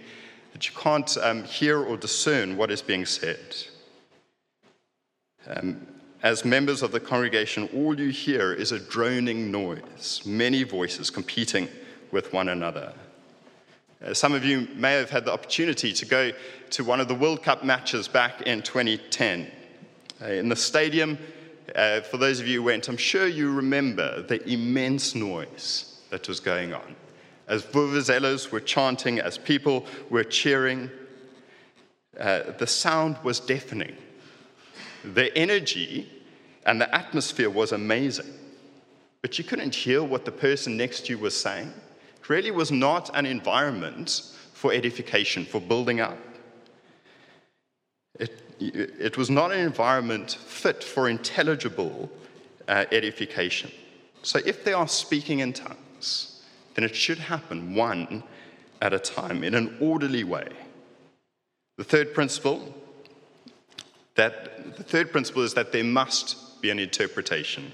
that 0.62 0.70
you 0.70 0.80
can't 0.80 1.18
um, 1.24 1.44
hear 1.44 1.82
or 1.82 1.98
discern 1.98 2.56
what 2.56 2.70
is 2.70 2.84
being 2.84 3.04
said. 3.04 3.40
Um, 5.48 5.88
as 6.22 6.46
members 6.46 6.84
of 6.84 6.92
the 6.92 7.00
congregation, 7.00 7.68
all 7.74 8.00
you 8.00 8.10
hear 8.10 8.54
is 8.54 8.72
a 8.72 8.78
droning 8.78 9.50
noise, 9.50 10.22
many 10.24 10.62
voices 10.62 11.10
competing 11.10 11.68
with 12.12 12.32
one 12.32 12.50
another. 12.50 12.94
Uh, 14.06 14.14
some 14.14 14.34
of 14.34 14.46
you 14.46 14.68
may 14.76 14.94
have 14.94 15.10
had 15.10 15.26
the 15.26 15.34
opportunity 15.34 15.94
to 15.94 16.06
go 16.06 16.32
to 16.70 16.84
one 16.84 17.00
of 17.00 17.08
the 17.08 17.16
World 17.16 17.42
Cup 17.42 17.64
matches 17.64 18.08
back 18.08 18.44
in 18.44 18.62
2010. 18.62 19.50
Uh, 20.22 20.26
in 20.26 20.48
the 20.48 20.56
stadium, 20.56 21.18
uh, 21.74 22.02
for 22.02 22.18
those 22.18 22.40
of 22.40 22.46
you 22.46 22.60
who 22.60 22.66
went, 22.66 22.88
I'm 22.88 22.98
sure 22.98 23.26
you 23.26 23.52
remember 23.52 24.22
the 24.22 24.48
immense 24.48 25.16
noise 25.16 26.02
that 26.12 26.28
was 26.28 26.40
going 26.40 26.72
on. 26.72 26.96
As 27.52 27.64
vuvuzelas 27.64 28.50
were 28.50 28.62
chanting, 28.62 29.20
as 29.20 29.38
people 29.38 29.86
were 30.10 30.24
cheering, 30.24 30.90
uh, 32.18 32.44
the 32.58 32.66
sound 32.66 33.18
was 33.24 33.42
deafening. 33.42 33.98
The 35.04 35.38
energy 35.38 36.10
and 36.66 36.80
the 36.80 36.96
atmosphere 36.96 37.50
was 37.50 37.74
amazing, 37.74 38.34
but 39.22 39.38
you 39.38 39.44
couldn't 39.44 39.76
hear 39.76 40.02
what 40.02 40.24
the 40.24 40.32
person 40.32 40.78
next 40.78 41.08
to 41.08 41.14
you 41.14 41.18
was 41.18 41.36
saying 41.36 41.74
It 42.22 42.30
really 42.30 42.52
was 42.52 42.72
not 42.72 43.10
an 43.14 43.26
environment 43.26 44.34
for 44.54 44.72
edification, 44.72 45.44
for 45.44 45.60
building 45.60 46.00
up. 46.00 46.18
It, 48.18 48.32
it 48.62 49.18
was 49.18 49.30
not 49.30 49.52
an 49.52 49.60
environment 49.60 50.32
fit 50.32 50.86
for 50.86 51.10
intelligible 51.10 52.10
uh, 52.70 52.86
edification. 52.94 53.72
So 54.24 54.40
if 54.46 54.64
they 54.64 54.72
are 54.72 54.88
speaking 54.88 55.40
in 55.40 55.52
tongues, 55.52 56.31
then 56.76 56.84
it 56.84 56.96
should 56.96 57.20
happen 57.20 57.76
one 57.76 58.24
at 58.82 58.94
a 58.94 59.00
time 59.00 59.44
in 59.44 59.54
an 59.54 59.78
orderly 59.80 60.24
way. 60.24 60.48
The 61.78 61.84
third 61.84 62.14
principle 62.14 62.76
that 64.16 64.76
the 64.78 64.84
third 64.84 65.12
principle 65.12 65.44
is 65.44 65.54
that 65.54 65.72
there 65.72 65.84
must 65.84 66.62
be 66.62 66.70
an 66.70 66.80
interpretation. 66.80 67.72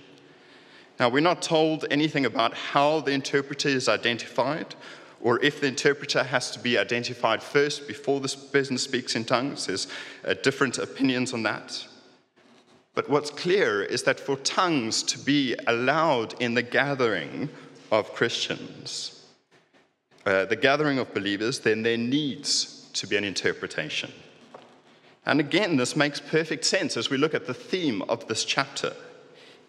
Now, 1.00 1.10
we're 1.10 1.20
not 1.20 1.42
told 1.42 1.86
anything 1.92 2.26
about 2.26 2.54
how 2.54 3.02
the 3.02 3.12
interpreter 3.12 3.70
is 3.70 3.88
identified 3.88 4.76
or 5.22 5.44
if 5.44 5.62
the 5.62 5.68
interpreter 5.68 6.24
has 6.24 6.52
to 6.52 6.60
be 6.60 6.78
identified 6.78 7.42
first 7.42 7.88
before 7.88 8.20
this 8.20 8.36
person 8.36 8.78
speaks 8.78 9.16
in 9.16 9.26
tongues. 9.26 9.66
There's 9.66 9.88
uh, 10.26 10.36
different 10.36 10.78
opinions 10.78 11.34
on 11.34 11.44
that. 11.44 11.86
But 12.94 13.10
what's 13.10 13.30
clear 13.30 13.84
is 13.84 14.04
that 14.04 14.20
for 14.20 14.38
tongues 14.38 15.04
to 15.04 15.20
be 15.20 15.56
allowed 15.68 16.40
in 16.42 16.56
the 16.56 16.64
gathering 16.64 17.50
of 17.92 18.14
Christians, 18.14 19.26
uh, 20.26 20.46
the 20.46 20.56
gathering 20.56 21.00
of 21.00 21.14
believers, 21.14 21.60
then 21.60 21.84
there 21.84 21.98
needs 21.98 22.90
to 22.94 23.08
be 23.08 23.16
an 23.16 23.24
interpretation. 23.24 24.12
And 25.26 25.40
again, 25.40 25.76
this 25.76 25.96
makes 25.96 26.20
perfect 26.20 26.66
sense 26.66 26.98
as 26.98 27.10
we 27.10 27.18
look 27.18 27.34
at 27.34 27.48
the 27.48 27.54
theme 27.54 28.02
of 28.04 28.28
this 28.28 28.46
chapter. 28.46 28.94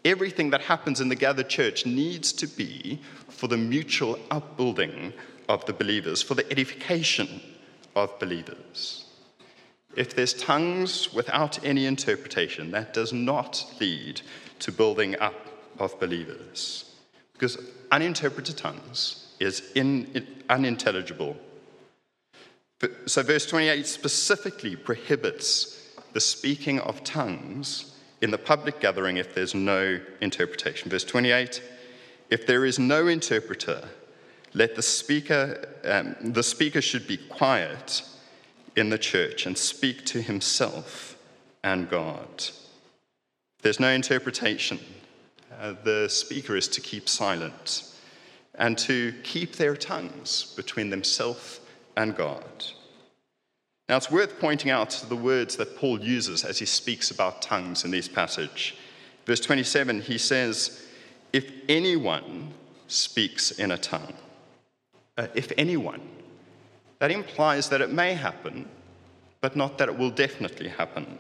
Everything 0.05 0.51
that 0.51 0.63
happens 0.63 1.01
in 1.01 1.09
the 1.09 1.17
gathered 1.17 1.49
church 1.49 1.85
needs 1.85 2.33
to 2.35 2.47
be 2.47 3.01
for 3.29 3.49
the 3.49 3.57
mutual 3.57 4.19
upbuilding 4.31 5.13
of 5.49 5.65
the 5.67 5.73
believers, 5.73 6.23
for 6.23 6.35
the 6.35 6.51
edification 6.51 7.41
of 7.97 8.17
believers. 8.19 9.07
If 9.97 10.15
there's 10.15 10.35
tongues 10.35 11.13
without 11.13 11.65
any 11.65 11.87
interpretation, 11.87 12.71
that 12.71 12.95
does 12.95 13.13
not 13.13 13.65
lead 13.81 14.21
to 14.61 14.71
building 14.71 15.19
up 15.19 15.35
of 15.79 15.99
believers. 15.99 16.95
Because 17.33 17.59
uninterpreted 17.91 18.57
tongues 18.57 19.27
is 19.41 19.71
in, 19.75 20.27
unintelligible. 20.49 21.37
So, 23.07 23.23
verse 23.23 23.47
28 23.47 23.87
specifically 23.87 24.77
prohibits 24.77 25.97
the 26.13 26.21
speaking 26.21 26.79
of 26.81 27.03
tongues 27.05 27.97
in 28.21 28.31
the 28.31 28.39
public 28.39 28.81
gathering 28.81 29.17
if 29.17 29.35
there's 29.35 29.55
no 29.55 30.01
interpretation. 30.21 30.91
Verse 30.91 31.05
28 31.05 31.63
If 32.31 32.47
there 32.47 32.65
is 32.65 32.79
no 32.79 33.07
interpreter, 33.09 33.89
let 34.55 34.77
the 34.77 34.83
speaker, 34.83 35.69
um, 35.85 36.17
the 36.21 36.43
speaker 36.43 36.81
should 36.81 37.07
be 37.07 37.17
quiet 37.17 38.03
in 38.77 38.91
the 38.91 38.99
church 38.99 39.47
and 39.47 39.59
speak 39.59 40.05
to 40.07 40.23
himself 40.23 41.17
and 41.65 41.91
God. 41.91 42.45
There's 43.63 43.81
no 43.81 43.91
interpretation, 43.91 44.79
uh, 45.59 45.75
the 45.85 46.09
speaker 46.09 46.57
is 46.57 46.69
to 46.69 46.81
keep 46.81 47.09
silent 47.09 47.85
and 48.55 48.77
to 48.79 49.13
keep 49.23 49.57
their 49.57 49.77
tongues 49.77 50.53
between 50.57 50.91
themselves 50.91 51.61
and 51.97 52.17
God. 52.17 52.45
Now, 53.89 53.97
it's 53.97 54.11
worth 54.11 54.39
pointing 54.39 54.71
out 54.71 54.91
the 55.09 55.17
words 55.17 55.57
that 55.57 55.77
Paul 55.77 56.01
uses 56.01 56.45
as 56.45 56.59
he 56.59 56.67
speaks 56.67 57.11
about 57.11 57.41
tongues 57.41 57.85
in 57.85 57.91
this 57.91 58.09
passage. 58.09 58.77
Verse 59.25 59.41
27, 59.41 60.03
he 60.03 60.19
says, 60.19 60.87
If 61.33 61.51
anyone 61.69 62.53
speaks 62.87 63.53
in 63.53 63.71
a 63.71 63.79
tongue, 63.79 64.15
uh, 65.17 65.29
if 65.35 65.53
anyone, 65.57 66.03
that 66.99 67.11
implies 67.11 67.69
that 67.71 67.81
it 67.81 67.91
may 67.91 68.13
happen, 68.13 68.69
but 69.41 69.57
not 69.57 69.79
that 69.79 69.89
it 69.89 69.97
will 69.97 70.11
definitely 70.11 70.69
happen. 70.69 71.19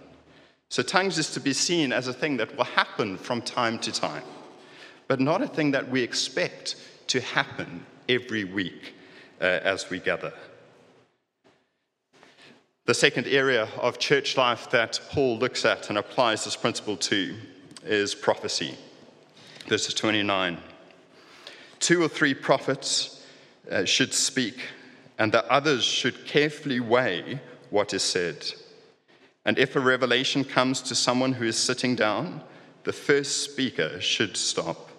So, 0.70 0.82
tongues 0.82 1.18
is 1.18 1.30
to 1.32 1.40
be 1.40 1.54
seen 1.54 1.92
as 1.92 2.08
a 2.08 2.12
thing 2.12 2.36
that 2.36 2.54
will 2.56 2.64
happen 2.64 3.16
from 3.16 3.40
time 3.40 3.78
to 3.80 3.92
time, 3.92 4.22
but 5.06 5.18
not 5.18 5.42
a 5.42 5.46
thing 5.46 5.70
that 5.70 5.88
we 5.88 6.02
expect 6.02 6.76
to 7.06 7.20
happen 7.20 7.86
every 8.08 8.44
week 8.44 8.94
uh, 9.40 9.44
as 9.44 9.88
we 9.88 9.98
gather. 9.98 10.32
The 12.84 12.94
second 12.94 13.26
area 13.26 13.68
of 13.80 13.98
church 13.98 14.36
life 14.36 14.70
that 14.70 15.00
Paul 15.10 15.38
looks 15.38 15.64
at 15.64 15.88
and 15.88 15.98
applies 15.98 16.44
this 16.44 16.56
principle 16.56 16.96
to 16.96 17.34
is 17.84 18.14
prophecy. 18.14 18.76
Verses 19.66 19.94
29. 19.94 20.58
Two 21.80 22.02
or 22.02 22.08
three 22.08 22.34
prophets 22.34 23.24
uh, 23.70 23.84
should 23.84 24.12
speak, 24.12 24.62
and 25.18 25.32
the 25.32 25.50
others 25.52 25.84
should 25.84 26.26
carefully 26.26 26.80
weigh 26.80 27.40
what 27.70 27.94
is 27.94 28.02
said. 28.02 28.44
And 29.48 29.58
if 29.58 29.76
a 29.76 29.80
revelation 29.80 30.44
comes 30.44 30.82
to 30.82 30.94
someone 30.94 31.32
who 31.32 31.46
is 31.46 31.56
sitting 31.56 31.96
down, 31.96 32.42
the 32.84 32.92
first 32.92 33.44
speaker 33.50 33.98
should 33.98 34.36
stop. 34.36 34.90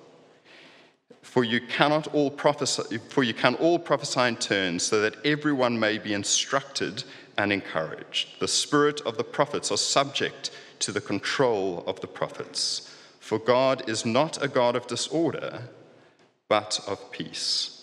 For 1.22 1.44
you 1.44 1.62
cannot 1.62 2.08
all 2.16 2.32
prophesy, 2.32 2.98
for 3.10 3.22
you 3.22 3.36
can 3.36 3.54
all 3.54 3.78
prophesy 3.78 4.22
in 4.22 4.38
turn, 4.38 4.80
so 4.80 5.02
that 5.02 5.24
everyone 5.24 5.80
may 5.80 6.00
be 6.00 6.14
instructed 6.16 7.04
and 7.38 7.54
encouraged. 7.54 8.40
The 8.40 8.48
spirit 8.48 9.02
of 9.02 9.18
the 9.18 9.24
prophets 9.24 9.72
are 9.72 9.78
subject 9.78 10.50
to 10.80 10.92
the 10.92 11.00
control 11.00 11.84
of 11.86 12.02
the 12.02 12.08
prophets. 12.08 12.92
For 13.20 13.38
God 13.38 13.88
is 13.88 14.04
not 14.04 14.44
a 14.44 14.48
God 14.48 14.76
of 14.76 14.88
disorder, 14.88 15.62
but 16.48 16.80
of 16.88 17.12
peace. 17.12 17.79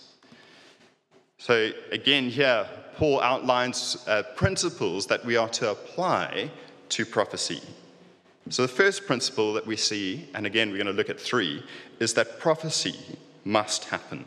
So, 1.37 1.71
again, 1.91 2.29
here, 2.29 2.67
Paul 2.95 3.21
outlines 3.21 4.03
uh, 4.07 4.23
principles 4.35 5.05
that 5.07 5.23
we 5.23 5.37
are 5.37 5.49
to 5.49 5.71
apply 5.71 6.49
to 6.89 7.05
prophecy. 7.05 7.61
So, 8.49 8.63
the 8.63 8.67
first 8.67 9.05
principle 9.05 9.53
that 9.53 9.67
we 9.67 9.75
see, 9.75 10.29
and 10.33 10.45
again, 10.45 10.71
we're 10.71 10.77
going 10.77 10.87
to 10.87 10.93
look 10.93 11.09
at 11.09 11.19
three, 11.19 11.63
is 11.99 12.13
that 12.15 12.39
prophecy 12.39 12.95
must 13.45 13.85
happen. 13.85 14.25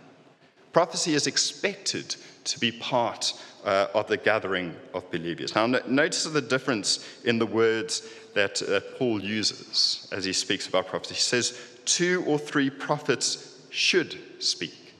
Prophecy 0.72 1.14
is 1.14 1.26
expected 1.26 2.14
to 2.44 2.60
be 2.60 2.70
part 2.70 3.34
uh, 3.64 3.88
of 3.92 4.06
the 4.06 4.16
gathering 4.16 4.74
of 4.94 5.10
believers. 5.10 5.54
Now, 5.54 5.66
no- 5.66 5.82
notice 5.86 6.24
the 6.24 6.40
difference 6.40 7.06
in 7.24 7.38
the 7.38 7.46
words 7.46 8.08
that 8.34 8.62
uh, 8.62 8.80
Paul 8.96 9.20
uses 9.20 10.08
as 10.12 10.24
he 10.24 10.32
speaks 10.32 10.68
about 10.68 10.86
prophecy. 10.86 11.14
He 11.14 11.20
says, 11.20 11.60
two 11.84 12.24
or 12.26 12.38
three 12.38 12.70
prophets 12.70 13.60
should 13.70 14.16
speak. 14.38 14.94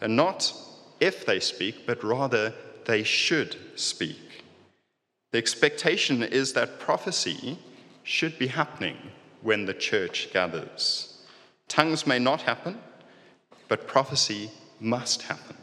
And 0.00 0.16
not 0.16 0.52
if 1.02 1.26
they 1.26 1.40
speak, 1.40 1.84
but 1.84 2.04
rather 2.04 2.54
they 2.84 3.02
should 3.02 3.56
speak. 3.74 4.44
The 5.32 5.38
expectation 5.38 6.22
is 6.22 6.52
that 6.52 6.78
prophecy 6.78 7.58
should 8.04 8.38
be 8.38 8.46
happening 8.46 8.96
when 9.42 9.66
the 9.66 9.74
church 9.74 10.28
gathers. 10.32 11.24
Tongues 11.66 12.06
may 12.06 12.20
not 12.20 12.42
happen, 12.42 12.78
but 13.66 13.88
prophecy 13.88 14.50
must 14.78 15.22
happen. 15.22 15.56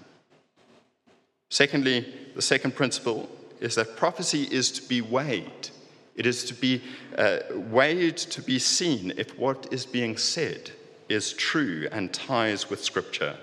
Secondly, 1.50 2.14
the 2.36 2.42
second 2.42 2.76
principle 2.76 3.30
is 3.62 3.76
that 3.76 3.96
prophecy 3.96 4.44
is 4.44 4.72
to 4.72 4.88
be 4.90 5.02
weighed. 5.02 5.70
It 6.16 6.26
is 6.26 6.44
to 6.46 6.54
be 6.54 6.82
uh, 7.18 7.40
weighed 7.54 8.18
to 8.18 8.42
be 8.42 8.60
seen 8.60 9.14
if 9.16 9.38
what 9.40 9.68
is 9.72 9.86
being 9.86 10.18
said 10.18 10.72
is 11.08 11.32
true 11.34 11.88
and 11.94 12.14
ties 12.14 12.70
with 12.70 12.84
Scripture. 12.84 13.38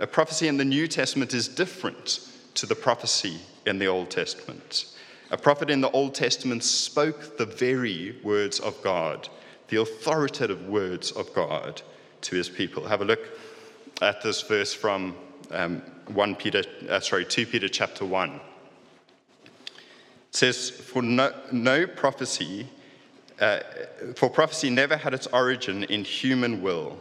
A 0.00 0.06
prophecy 0.06 0.46
in 0.46 0.58
the 0.58 0.64
New 0.64 0.86
Testament 0.86 1.34
is 1.34 1.48
different 1.48 2.20
to 2.54 2.66
the 2.66 2.76
prophecy 2.76 3.40
in 3.66 3.78
the 3.78 3.88
Old 3.88 4.10
Testament. 4.10 4.94
A 5.30 5.36
prophet 5.36 5.70
in 5.70 5.80
the 5.80 5.90
Old 5.90 6.14
Testament 6.14 6.62
spoke 6.62 7.36
the 7.36 7.44
very 7.44 8.16
words 8.22 8.60
of 8.60 8.80
God, 8.82 9.28
the 9.68 9.80
authoritative 9.80 10.68
words 10.68 11.10
of 11.10 11.34
God 11.34 11.82
to 12.22 12.36
his 12.36 12.48
people. 12.48 12.86
Have 12.86 13.00
a 13.00 13.04
look 13.04 13.20
at 14.00 14.22
this 14.22 14.42
verse 14.42 14.72
from 14.72 15.16
um, 15.50 15.82
1 16.06 16.36
Peter, 16.36 16.62
uh, 16.88 17.00
sorry, 17.00 17.24
2 17.24 17.46
Peter 17.46 17.68
chapter 17.68 18.04
1. 18.04 18.30
It 18.30 18.40
says, 20.30 20.70
For 20.70 21.02
no, 21.02 21.34
no 21.50 21.86
prophecy, 21.86 22.68
uh, 23.40 23.60
for 24.14 24.30
prophecy 24.30 24.70
never 24.70 24.96
had 24.96 25.12
its 25.12 25.26
origin 25.28 25.84
in 25.84 26.04
human 26.04 26.62
will, 26.62 26.98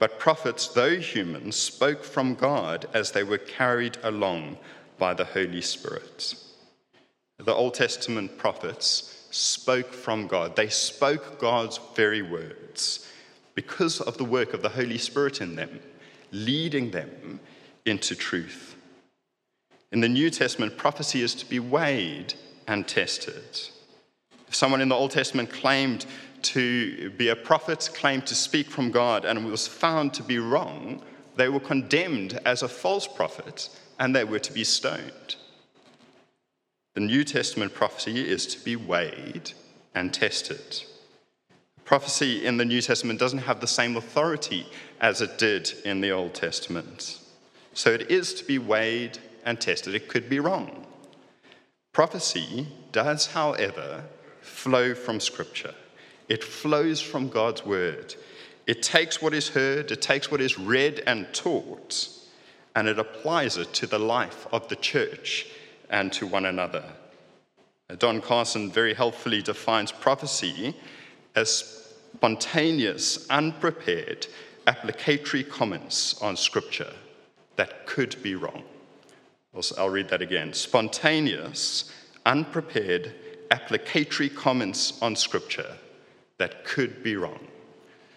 but 0.00 0.18
prophets, 0.18 0.66
though 0.68 0.98
human, 0.98 1.52
spoke 1.52 2.02
from 2.02 2.34
God 2.34 2.88
as 2.94 3.12
they 3.12 3.22
were 3.22 3.38
carried 3.38 3.98
along 4.02 4.56
by 4.98 5.12
the 5.12 5.26
Holy 5.26 5.60
Spirit. 5.60 6.34
The 7.36 7.54
Old 7.54 7.74
Testament 7.74 8.38
prophets 8.38 9.28
spoke 9.30 9.92
from 9.92 10.26
God. 10.26 10.56
They 10.56 10.70
spoke 10.70 11.38
God's 11.38 11.78
very 11.94 12.22
words 12.22 13.06
because 13.54 14.00
of 14.00 14.16
the 14.16 14.24
work 14.24 14.54
of 14.54 14.62
the 14.62 14.70
Holy 14.70 14.96
Spirit 14.96 15.42
in 15.42 15.54
them, 15.54 15.80
leading 16.32 16.90
them 16.92 17.38
into 17.84 18.16
truth. 18.16 18.76
In 19.92 20.00
the 20.00 20.08
New 20.08 20.30
Testament, 20.30 20.78
prophecy 20.78 21.20
is 21.20 21.34
to 21.34 21.46
be 21.46 21.60
weighed 21.60 22.32
and 22.66 22.88
tested. 22.88 23.68
If 24.48 24.54
someone 24.54 24.80
in 24.80 24.88
the 24.88 24.94
Old 24.94 25.10
Testament 25.10 25.50
claimed 25.50 26.06
to 26.44 27.10
be 27.10 27.28
a 27.28 27.36
prophet, 27.36 27.90
claimed 27.94 28.26
to 28.26 28.34
speak 28.34 28.70
from 28.70 28.90
God, 28.90 29.24
and 29.24 29.50
was 29.50 29.66
found 29.66 30.14
to 30.14 30.22
be 30.22 30.38
wrong, 30.38 31.02
they 31.36 31.48
were 31.48 31.60
condemned 31.60 32.38
as 32.44 32.62
a 32.62 32.68
false 32.68 33.06
prophet 33.06 33.68
and 33.98 34.14
they 34.14 34.24
were 34.24 34.38
to 34.38 34.52
be 34.52 34.64
stoned. 34.64 35.36
The 36.94 37.00
New 37.00 37.24
Testament 37.24 37.72
prophecy 37.72 38.28
is 38.28 38.46
to 38.48 38.64
be 38.64 38.76
weighed 38.76 39.52
and 39.94 40.12
tested. 40.12 40.82
Prophecy 41.84 42.44
in 42.44 42.56
the 42.56 42.64
New 42.64 42.80
Testament 42.80 43.18
doesn't 43.18 43.40
have 43.40 43.60
the 43.60 43.66
same 43.66 43.96
authority 43.96 44.66
as 45.00 45.20
it 45.20 45.38
did 45.38 45.72
in 45.84 46.00
the 46.00 46.10
Old 46.10 46.34
Testament. 46.34 47.20
So 47.74 47.90
it 47.90 48.10
is 48.10 48.34
to 48.34 48.44
be 48.44 48.58
weighed 48.58 49.18
and 49.44 49.60
tested. 49.60 49.94
It 49.94 50.08
could 50.08 50.28
be 50.28 50.40
wrong. 50.40 50.86
Prophecy 51.92 52.68
does, 52.92 53.26
however, 53.26 54.04
flow 54.40 54.94
from 54.94 55.20
Scripture, 55.20 55.74
it 56.30 56.44
flows 56.44 57.00
from 57.00 57.28
God's 57.28 57.66
Word. 57.66 58.14
It 58.66 58.84
takes 58.84 59.20
what 59.20 59.34
is 59.34 59.48
heard, 59.48 59.90
it 59.90 60.00
takes 60.00 60.30
what 60.30 60.40
is 60.40 60.58
read 60.58 61.02
and 61.06 61.26
taught, 61.34 62.08
and 62.76 62.86
it 62.86 63.00
applies 63.00 63.56
it 63.56 63.74
to 63.74 63.86
the 63.86 63.98
life 63.98 64.46
of 64.52 64.68
the 64.68 64.76
church 64.76 65.48
and 65.90 66.12
to 66.12 66.28
one 66.28 66.46
another. 66.46 66.84
Don 67.98 68.20
Carson 68.20 68.70
very 68.70 68.94
helpfully 68.94 69.42
defines 69.42 69.90
prophecy 69.90 70.76
as 71.34 71.88
spontaneous, 72.14 73.28
unprepared, 73.28 74.28
applicatory 74.68 75.42
comments 75.42 76.22
on 76.22 76.36
Scripture 76.36 76.92
that 77.56 77.86
could 77.86 78.22
be 78.22 78.36
wrong. 78.36 78.62
I'll 79.76 79.90
read 79.90 80.08
that 80.10 80.22
again. 80.22 80.52
Spontaneous, 80.52 81.92
unprepared, 82.24 83.12
applicatory 83.50 84.28
comments 84.28 84.96
on 85.02 85.16
Scripture 85.16 85.76
that 86.40 86.64
could 86.64 87.02
be 87.02 87.16
wrong. 87.16 87.46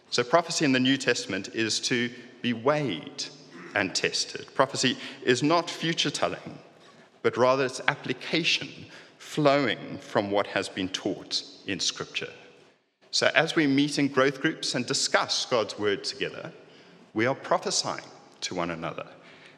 So, 0.09 0.23
prophecy 0.23 0.63
in 0.63 0.71
the 0.71 0.79
New 0.79 0.95
Testament 0.95 1.49
is 1.53 1.79
to 1.81 2.09
be 2.41 2.53
weighed 2.53 3.25
and 3.75 3.93
tested. 3.93 4.47
Prophecy 4.55 4.97
is 5.23 5.43
not 5.43 5.69
future 5.69 6.09
telling, 6.09 6.57
but 7.21 7.35
rather 7.35 7.65
its 7.65 7.81
application 7.87 8.69
flowing 9.17 9.97
from 9.97 10.31
what 10.31 10.47
has 10.47 10.69
been 10.69 10.87
taught 10.87 11.43
in 11.67 11.81
Scripture. 11.81 12.31
So, 13.11 13.29
as 13.35 13.57
we 13.57 13.67
meet 13.67 13.99
in 13.99 14.07
growth 14.07 14.39
groups 14.39 14.73
and 14.73 14.85
discuss 14.85 15.45
God's 15.45 15.77
word 15.77 16.05
together, 16.05 16.53
we 17.13 17.25
are 17.25 17.35
prophesying 17.35 18.05
to 18.41 18.55
one 18.55 18.71
another. 18.71 19.07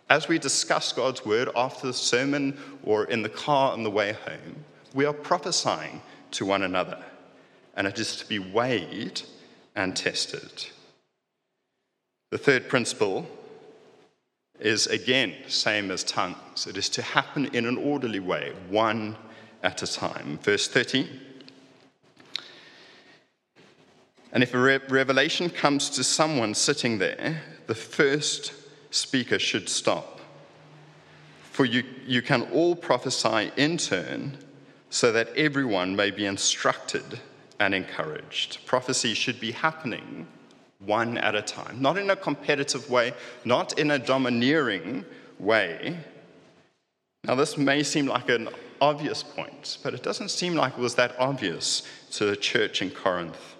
As 0.09 0.27
we 0.27 0.39
discuss 0.39 0.91
God's 0.91 1.23
word 1.23 1.49
after 1.55 1.85
the 1.85 1.93
sermon 1.93 2.57
or 2.83 3.05
in 3.05 3.21
the 3.21 3.29
car 3.29 3.73
on 3.73 3.83
the 3.83 3.91
way 3.91 4.13
home, 4.13 4.65
we 4.95 5.05
are 5.05 5.13
prophesying 5.13 6.01
to 6.31 6.45
one 6.45 6.63
another, 6.63 7.03
and 7.75 7.87
it 7.87 7.99
is 7.99 8.15
to 8.17 8.27
be 8.27 8.39
weighed 8.39 9.21
and 9.75 9.95
tested. 9.95 10.67
The 12.31 12.37
third 12.37 12.69
principle 12.69 13.27
is 14.59 14.87
again 14.87 15.33
same 15.47 15.91
as 15.91 16.03
tongues. 16.03 16.67
It 16.67 16.77
is 16.77 16.89
to 16.89 17.01
happen 17.01 17.45
in 17.53 17.65
an 17.65 17.77
orderly 17.77 18.19
way, 18.19 18.53
one 18.69 19.17
at 19.63 19.83
a 19.83 19.87
time. 19.87 20.39
Verse 20.41 20.67
30. 20.67 21.09
And 24.31 24.43
if 24.43 24.53
a 24.53 24.59
re- 24.59 24.79
revelation 24.89 25.49
comes 25.49 25.89
to 25.91 26.03
someone 26.03 26.53
sitting 26.53 26.97
there, 26.97 27.41
the 27.67 27.75
first 27.75 28.53
speaker 28.91 29.39
should 29.39 29.69
stop. 29.69 30.19
For 31.51 31.63
you, 31.63 31.83
you 32.05 32.21
can 32.21 32.43
all 32.51 32.75
prophesy 32.75 33.51
in 33.55 33.77
turn 33.77 34.37
so 34.89 35.11
that 35.13 35.29
everyone 35.37 35.95
may 35.95 36.11
be 36.11 36.25
instructed 36.25 37.19
and 37.59 37.73
encouraged. 37.73 38.65
Prophecy 38.65 39.13
should 39.13 39.39
be 39.39 39.51
happening 39.51 40.27
one 40.79 41.17
at 41.17 41.35
a 41.35 41.41
time, 41.41 41.81
not 41.81 41.97
in 41.97 42.09
a 42.09 42.15
competitive 42.15 42.89
way, 42.89 43.13
not 43.43 43.79
in 43.79 43.91
a 43.91 43.99
domineering 43.99 45.05
way. 45.39 45.97
Now, 47.23 47.35
this 47.35 47.57
may 47.57 47.81
seem 47.81 48.05
like 48.05 48.29
an 48.29 48.49
obvious 48.81 49.23
point, 49.23 49.77
but 49.83 49.93
it 49.93 50.03
doesn't 50.03 50.29
seem 50.29 50.53
like 50.53 50.73
it 50.73 50.79
was 50.79 50.95
that 50.95 51.15
obvious 51.17 51.83
to 52.11 52.25
the 52.25 52.35
church 52.35 52.81
in 52.81 52.91
Corinth 52.91 53.55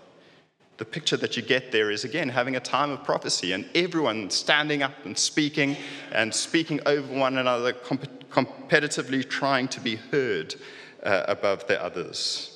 the 0.78 0.86
picture 0.86 1.18
that 1.18 1.38
you 1.38 1.44
get 1.44 1.72
there 1.72 1.90
is 1.90 2.04
again 2.04 2.28
having 2.30 2.56
a 2.56 2.60
time 2.60 2.92
of 2.92 3.04
prophecy 3.04 3.54
and 3.54 3.66
everyone 3.76 4.30
standing 4.30 4.84
up 4.84 5.06
and 5.06 5.18
speaking 5.18 5.78
and 6.12 6.34
speaking 6.34 6.82
over 6.86 7.14
one 7.14 7.38
another, 7.38 7.72
comp- 7.72 8.30
competitively 8.30 9.28
trying 9.28 9.68
to 9.70 9.80
be 9.80 9.96
heard 9.96 10.56
uh, 11.04 11.24
above 11.28 11.66
the 11.68 11.82
others. 11.82 12.55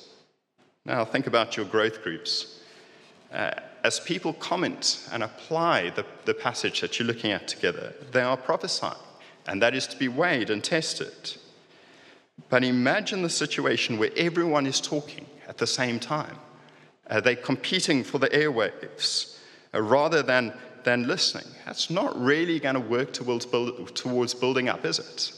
Now, 0.90 1.04
think 1.04 1.28
about 1.28 1.56
your 1.56 1.66
growth 1.66 2.02
groups. 2.02 2.58
Uh, 3.32 3.52
as 3.84 4.00
people 4.00 4.32
comment 4.32 5.08
and 5.12 5.22
apply 5.22 5.90
the, 5.90 6.04
the 6.24 6.34
passage 6.34 6.80
that 6.80 6.98
you're 6.98 7.06
looking 7.06 7.30
at 7.30 7.46
together, 7.46 7.94
they 8.10 8.22
are 8.22 8.36
prophesying, 8.36 9.06
and 9.46 9.62
that 9.62 9.72
is 9.72 9.86
to 9.86 9.96
be 9.96 10.08
weighed 10.08 10.50
and 10.50 10.64
tested. 10.64 11.36
But 12.48 12.64
imagine 12.64 13.22
the 13.22 13.30
situation 13.30 13.98
where 13.98 14.10
everyone 14.16 14.66
is 14.66 14.80
talking 14.80 15.26
at 15.46 15.58
the 15.58 15.66
same 15.66 16.00
time 16.00 16.36
uh, 17.08 17.20
they're 17.20 17.36
competing 17.36 18.02
for 18.02 18.18
the 18.18 18.28
airwaves 18.30 19.38
uh, 19.72 19.80
rather 19.80 20.24
than, 20.24 20.52
than 20.82 21.06
listening. 21.06 21.54
That's 21.66 21.88
not 21.88 22.20
really 22.20 22.58
going 22.58 22.74
to 22.74 22.80
work 22.80 23.12
towards, 23.12 23.46
build, 23.46 23.94
towards 23.94 24.34
building 24.34 24.68
up, 24.68 24.84
is 24.84 24.98
it? 24.98 25.32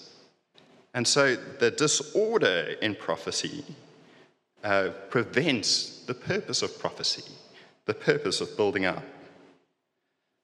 And 0.95 1.07
so 1.07 1.37
the 1.37 1.71
disorder 1.71 2.75
in 2.81 2.95
prophecy 2.95 3.67
uh, 4.65 4.91
prevents 5.11 6.05
the 6.07 6.15
purpose 6.15 6.63
of 6.63 6.79
prophecy, 6.79 7.25
the 7.87 7.95
purpose 7.95 8.41
of 8.41 8.57
building 8.57 8.85
up. 8.85 9.03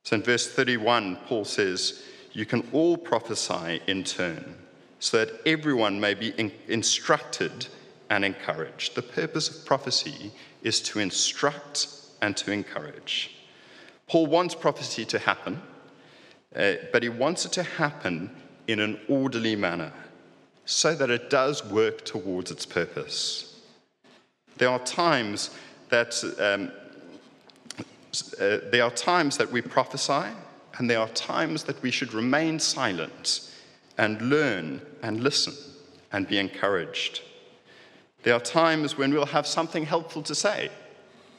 So 0.05 0.17
in 0.17 0.23
verse 0.23 0.51
31, 0.51 1.17
Paul 1.27 1.45
says, 1.45 2.03
You 2.33 2.47
can 2.47 2.67
all 2.73 2.97
prophesy 2.97 3.81
in 3.87 4.05
turn, 4.05 4.57
so 4.99 5.25
that 5.25 5.41
everyone 5.47 6.01
may 6.01 6.15
be 6.15 6.31
in- 6.31 6.53
instructed 6.67 7.69
and 8.11 8.25
encouraged. 8.25 8.95
The 8.95 9.03
purpose 9.03 9.49
of 9.49 9.67
prophecy 9.67 10.33
is 10.63 10.81
to 10.81 10.99
instruct 10.99 11.89
and 12.23 12.37
to 12.39 12.51
encourage. 12.51 13.37
Paul 14.09 14.27
wants 14.27 14.55
prophecy 14.55 15.05
to 15.05 15.19
happen, 15.19 15.61
uh, 16.57 16.75
but 16.93 17.03
he 17.03 17.09
wants 17.09 17.45
it 17.45 17.53
to 17.53 17.63
happen 17.63 18.31
in 18.67 18.81
an 18.81 18.99
orderly 19.09 19.55
manner 19.55 19.93
so 20.65 20.95
that 20.95 21.11
it 21.11 21.31
does 21.31 21.65
work 21.65 22.05
towards 22.05 22.51
its 22.51 22.67
purpose. 22.67 23.48
There 24.59 24.69
are 24.69 24.81
times 24.81 25.51
that 25.89 26.23
um, 26.39 26.71
uh, 28.41 28.59
there 28.71 28.83
are 28.83 28.91
times 28.91 29.37
that 29.37 29.51
we 29.51 29.63
prophesy, 29.63 30.29
and 30.77 30.91
there 30.91 30.99
are 30.99 31.09
times 31.09 31.65
that 31.65 31.81
we 31.83 31.91
should 31.91 32.13
remain 32.13 32.59
silent 32.59 33.51
and 33.97 34.21
learn 34.23 34.81
and 35.03 35.23
listen 35.23 35.55
and 36.13 36.27
be 36.27 36.39
encouraged. 36.39 37.23
There 38.23 38.35
are 38.35 38.41
times 38.41 38.99
when 38.99 39.13
we'll 39.13 39.27
have 39.27 39.47
something 39.47 39.85
helpful 39.87 40.23
to 40.23 40.35
say, 40.35 40.71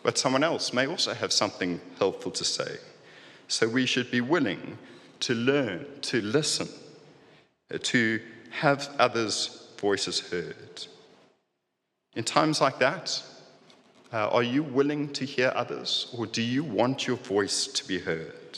but 0.03 0.17
someone 0.17 0.43
else 0.43 0.73
may 0.73 0.87
also 0.87 1.13
have 1.13 1.31
something 1.31 1.81
helpful 1.97 2.31
to 2.31 2.45
say. 2.45 2.77
So 3.47 3.67
we 3.67 3.85
should 3.85 4.11
be 4.11 4.21
willing 4.21 4.77
to 5.21 5.33
learn, 5.33 5.85
to 6.01 6.21
listen, 6.21 6.69
uh, 7.73 7.77
to 7.81 8.21
have 8.51 8.89
others' 8.97 9.69
voices 9.77 10.19
heard. 10.31 10.87
In 12.15 12.23
times 12.23 12.59
like 12.59 12.79
that, 12.79 13.23
uh, 14.11 14.29
are 14.29 14.43
you 14.43 14.63
willing 14.63 15.13
to 15.13 15.25
hear 15.25 15.51
others, 15.55 16.13
or 16.17 16.25
do 16.25 16.41
you 16.41 16.63
want 16.63 17.05
your 17.05 17.17
voice 17.17 17.67
to 17.67 17.87
be 17.87 17.99
heard? 17.99 18.57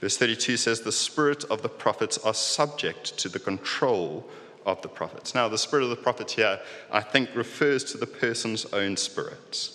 Verse 0.00 0.16
32 0.16 0.56
says, 0.56 0.80
The 0.80 0.92
spirit 0.92 1.44
of 1.44 1.62
the 1.62 1.68
prophets 1.68 2.18
are 2.18 2.34
subject 2.34 3.16
to 3.18 3.28
the 3.28 3.38
control 3.38 4.28
of 4.66 4.82
the 4.82 4.88
prophets. 4.88 5.34
Now, 5.34 5.48
the 5.48 5.58
spirit 5.58 5.84
of 5.84 5.90
the 5.90 5.96
prophet 5.96 6.30
here, 6.32 6.58
I 6.90 7.00
think, 7.00 7.34
refers 7.34 7.84
to 7.84 7.98
the 7.98 8.06
person's 8.06 8.64
own 8.66 8.96
spirit. 8.96 9.70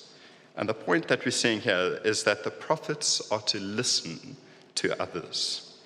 And 0.57 0.67
the 0.67 0.73
point 0.73 1.07
that 1.07 1.23
we're 1.23 1.31
seeing 1.31 1.61
here 1.61 1.99
is 2.03 2.23
that 2.23 2.43
the 2.43 2.51
prophets 2.51 3.31
are 3.31 3.41
to 3.43 3.59
listen 3.59 4.35
to 4.75 5.01
others, 5.01 5.77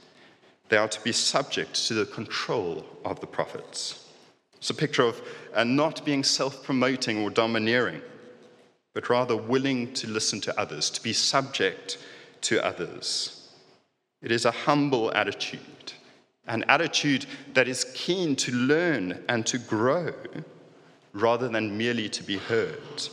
they 0.70 0.78
are 0.78 0.88
to 0.88 1.04
be 1.04 1.12
subject 1.12 1.76
to 1.88 1.94
the 1.94 2.06
control 2.06 2.86
of 3.06 3.20
the 3.20 3.28
prophets. 3.28 4.10
It's 4.58 4.70
a 4.70 4.74
picture 4.74 5.04
of 5.04 5.22
uh, 5.54 5.64
not 5.64 6.06
being 6.06 6.24
self 6.24 6.64
promoting 6.64 7.24
or 7.24 7.30
domineering, 7.30 8.02
but 8.94 9.10
rather 9.10 9.36
willing 9.36 9.94
to 9.94 10.08
listen 10.08 10.42
to 10.42 10.60
others, 10.60 10.90
to 10.92 11.02
be 11.02 11.14
subject 11.14 11.98
to 12.42 12.64
others. 12.66 13.50
It 14.22 14.32
is 14.32 14.46
a 14.46 14.52
humble 14.52 15.14
attitude, 15.14 15.94
an 16.48 16.64
attitude 16.68 17.26
that 17.54 17.68
is 17.68 17.92
keen 17.96 18.36
to 18.38 18.52
learn 18.52 19.24
and 19.28 19.46
to 19.48 19.58
grow 19.58 20.14
rather 21.14 21.48
than 21.48 21.78
merely 21.78 22.10
to 22.10 22.24
be 22.24 22.38
heard. 22.38 23.10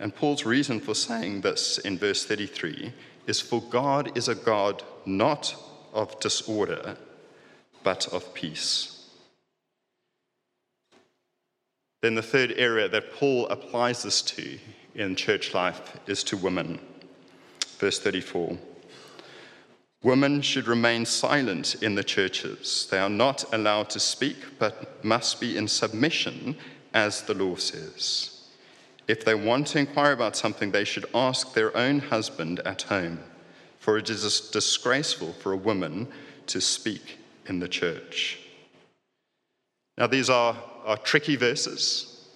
And 0.00 0.14
Paul's 0.14 0.44
reason 0.44 0.80
for 0.80 0.94
saying 0.94 1.40
this 1.40 1.78
in 1.78 1.98
verse 1.98 2.24
33 2.24 2.92
is 3.26 3.40
for 3.40 3.60
God 3.60 4.16
is 4.16 4.28
a 4.28 4.34
God 4.34 4.82
not 5.04 5.54
of 5.92 6.18
disorder, 6.20 6.96
but 7.82 8.06
of 8.08 8.32
peace. 8.34 8.97
Then 12.00 12.14
the 12.14 12.22
third 12.22 12.54
area 12.56 12.88
that 12.88 13.14
Paul 13.14 13.46
applies 13.48 14.02
this 14.04 14.22
to 14.22 14.58
in 14.94 15.16
church 15.16 15.54
life 15.54 15.98
is 16.06 16.22
to 16.24 16.36
women. 16.36 16.78
Verse 17.78 17.98
34. 17.98 18.56
Women 20.02 20.42
should 20.42 20.68
remain 20.68 21.04
silent 21.04 21.76
in 21.82 21.96
the 21.96 22.04
churches. 22.04 22.86
They 22.90 22.98
are 22.98 23.10
not 23.10 23.44
allowed 23.52 23.90
to 23.90 24.00
speak, 24.00 24.36
but 24.58 25.04
must 25.04 25.40
be 25.40 25.56
in 25.56 25.66
submission, 25.66 26.56
as 26.94 27.22
the 27.22 27.34
law 27.34 27.56
says. 27.56 28.44
If 29.08 29.24
they 29.24 29.34
want 29.34 29.66
to 29.68 29.78
inquire 29.80 30.12
about 30.12 30.36
something, 30.36 30.70
they 30.70 30.84
should 30.84 31.06
ask 31.14 31.52
their 31.52 31.76
own 31.76 31.98
husband 31.98 32.60
at 32.60 32.82
home, 32.82 33.18
for 33.80 33.98
it 33.98 34.08
is 34.08 34.50
disgraceful 34.50 35.32
for 35.32 35.52
a 35.52 35.56
woman 35.56 36.06
to 36.46 36.60
speak 36.60 37.18
in 37.46 37.58
the 37.58 37.68
church. 37.68 38.38
Now, 39.96 40.06
these 40.06 40.30
are 40.30 40.54
are 40.88 40.96
tricky 40.96 41.36
verses, 41.36 42.28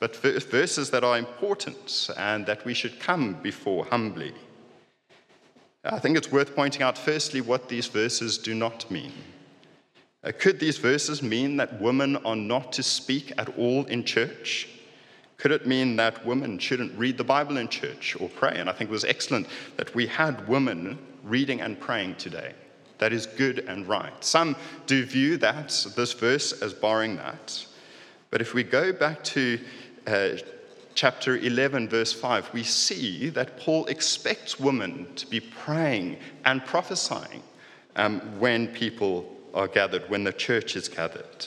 but 0.00 0.16
verses 0.16 0.90
that 0.90 1.04
are 1.04 1.16
important 1.16 2.10
and 2.18 2.44
that 2.44 2.64
we 2.64 2.74
should 2.74 2.98
come 2.98 3.34
before 3.34 3.84
humbly. 3.86 4.34
I 5.84 6.00
think 6.00 6.18
it's 6.18 6.32
worth 6.32 6.54
pointing 6.56 6.82
out, 6.82 6.98
firstly, 6.98 7.40
what 7.40 7.68
these 7.68 7.86
verses 7.86 8.36
do 8.36 8.54
not 8.54 8.90
mean. 8.90 9.12
Uh, 10.22 10.32
could 10.38 10.58
these 10.58 10.76
verses 10.76 11.22
mean 11.22 11.56
that 11.56 11.80
women 11.80 12.16
are 12.16 12.36
not 12.36 12.72
to 12.74 12.82
speak 12.82 13.32
at 13.38 13.56
all 13.56 13.84
in 13.86 14.04
church? 14.04 14.68
Could 15.38 15.52
it 15.52 15.66
mean 15.66 15.96
that 15.96 16.26
women 16.26 16.58
shouldn't 16.58 16.98
read 16.98 17.16
the 17.16 17.24
Bible 17.24 17.56
in 17.56 17.68
church 17.68 18.16
or 18.20 18.28
pray? 18.28 18.56
And 18.56 18.68
I 18.68 18.72
think 18.72 18.90
it 18.90 18.92
was 18.92 19.04
excellent 19.04 19.46
that 19.76 19.94
we 19.94 20.06
had 20.06 20.46
women 20.48 20.98
reading 21.22 21.62
and 21.62 21.80
praying 21.80 22.16
today. 22.16 22.52
That 22.98 23.14
is 23.14 23.24
good 23.24 23.60
and 23.60 23.86
right. 23.86 24.12
Some 24.22 24.56
do 24.86 25.06
view 25.06 25.38
that, 25.38 25.68
this 25.96 26.12
verse, 26.12 26.60
as 26.60 26.74
barring 26.74 27.16
that. 27.16 27.64
But 28.30 28.40
if 28.40 28.54
we 28.54 28.62
go 28.62 28.92
back 28.92 29.24
to 29.24 29.58
uh, 30.06 30.28
chapter 30.94 31.36
11, 31.36 31.88
verse 31.88 32.12
5, 32.12 32.52
we 32.52 32.62
see 32.62 33.28
that 33.30 33.58
Paul 33.58 33.86
expects 33.86 34.60
women 34.60 35.06
to 35.16 35.26
be 35.26 35.40
praying 35.40 36.18
and 36.44 36.64
prophesying 36.64 37.42
um, 37.96 38.20
when 38.38 38.68
people 38.68 39.36
are 39.52 39.66
gathered, 39.66 40.08
when 40.08 40.24
the 40.24 40.32
church 40.32 40.76
is 40.76 40.88
gathered. 40.88 41.46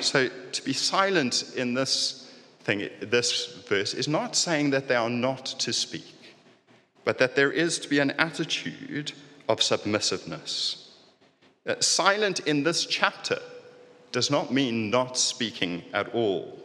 So 0.00 0.28
to 0.28 0.62
be 0.64 0.72
silent 0.72 1.54
in 1.56 1.74
this 1.74 2.32
thing, 2.60 2.88
this 3.00 3.64
verse, 3.68 3.94
is 3.94 4.08
not 4.08 4.34
saying 4.36 4.70
that 4.70 4.88
they 4.88 4.94
are 4.94 5.10
not 5.10 5.44
to 5.46 5.72
speak, 5.72 6.14
but 7.04 7.18
that 7.18 7.36
there 7.36 7.52
is 7.52 7.78
to 7.80 7.88
be 7.88 7.98
an 7.98 8.12
attitude 8.12 9.12
of 9.48 9.62
submissiveness. 9.62 10.90
Uh, 11.66 11.74
silent 11.80 12.40
in 12.40 12.62
this 12.62 12.86
chapter 12.86 13.38
does 14.12 14.30
not 14.30 14.52
mean 14.52 14.90
not 14.90 15.18
speaking 15.18 15.82
at 15.92 16.14
all. 16.14 16.58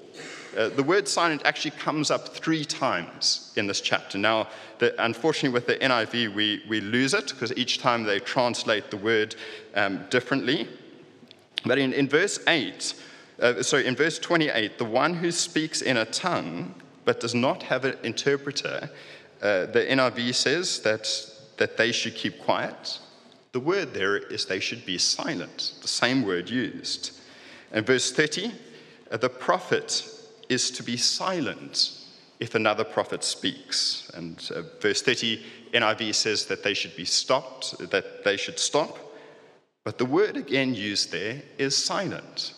Uh, 0.56 0.70
the 0.70 0.84
word 0.84 1.08
silent 1.08 1.42
actually 1.46 1.72
comes 1.72 2.12
up 2.12 2.30
three 2.30 2.64
times 2.64 3.52
in 3.56 3.66
this 3.66 3.82
chapter. 3.82 4.20
Now, 4.20 4.48
the, 4.78 4.94
unfortunately, 5.04 5.50
with 5.50 5.66
the 5.66 5.76
NIV, 5.78 6.36
we, 6.36 6.64
we 6.70 6.80
lose 6.80 7.16
it 7.16 7.30
because 7.30 7.52
each 7.58 7.80
time 7.80 8.04
they 8.04 8.20
translate 8.20 8.92
the 8.92 8.98
word 8.98 9.36
um, 9.74 10.06
differently. 10.10 10.68
But 11.66 11.80
in, 11.80 11.92
in 11.94 12.08
verse 12.08 12.40
8, 12.48 12.94
uh, 13.40 13.64
sorry, 13.64 13.88
in 13.88 13.96
verse 13.96 14.20
28, 14.20 14.78
the 14.78 14.86
one 14.86 15.16
who 15.16 15.32
speaks 15.32 15.82
in 15.82 15.98
a 15.98 16.06
tongue 16.06 16.76
but 17.04 17.20
does 17.20 17.34
not 17.34 17.64
have 17.64 17.84
an 17.84 17.98
interpreter, 18.04 18.90
uh, 19.42 19.66
the 19.66 19.86
NIV 19.90 20.36
says 20.36 20.82
that, 20.82 21.10
that 21.58 21.78
they 21.78 21.92
should 21.92 22.16
keep 22.16 22.40
quiet. 22.40 23.00
The 23.54 23.60
word 23.60 23.94
there 23.94 24.18
is 24.18 24.46
they 24.46 24.60
should 24.60 24.86
be 24.86 24.98
silent, 24.98 25.74
the 25.82 25.88
same 25.88 26.24
word 26.24 26.50
used. 26.50 27.20
And 27.74 27.86
verse 27.86 28.12
30 28.12 28.54
uh, 29.12 29.18
the 29.18 29.30
prophet 29.30 30.10
is 30.50 30.72
to 30.72 30.84
be 30.84 30.98
silent 30.98 31.92
if 32.40 32.56
another 32.56 32.84
prophet 32.84 33.24
speaks. 33.24 34.10
And 34.16 34.38
uh, 34.56 34.64
verse 34.82 35.02
30, 35.02 35.44
NIV 35.74 36.16
says 36.16 36.46
that 36.48 36.64
they 36.64 36.74
should 36.74 36.96
be 36.96 37.06
stopped, 37.06 37.78
that 37.92 38.24
they 38.24 38.38
should 38.38 38.60
stop. 38.60 38.98
But 39.84 39.98
the 39.98 40.06
word 40.06 40.36
again 40.36 40.74
used 40.74 41.12
there 41.12 41.42
is 41.58 41.78
silent. 41.78 42.54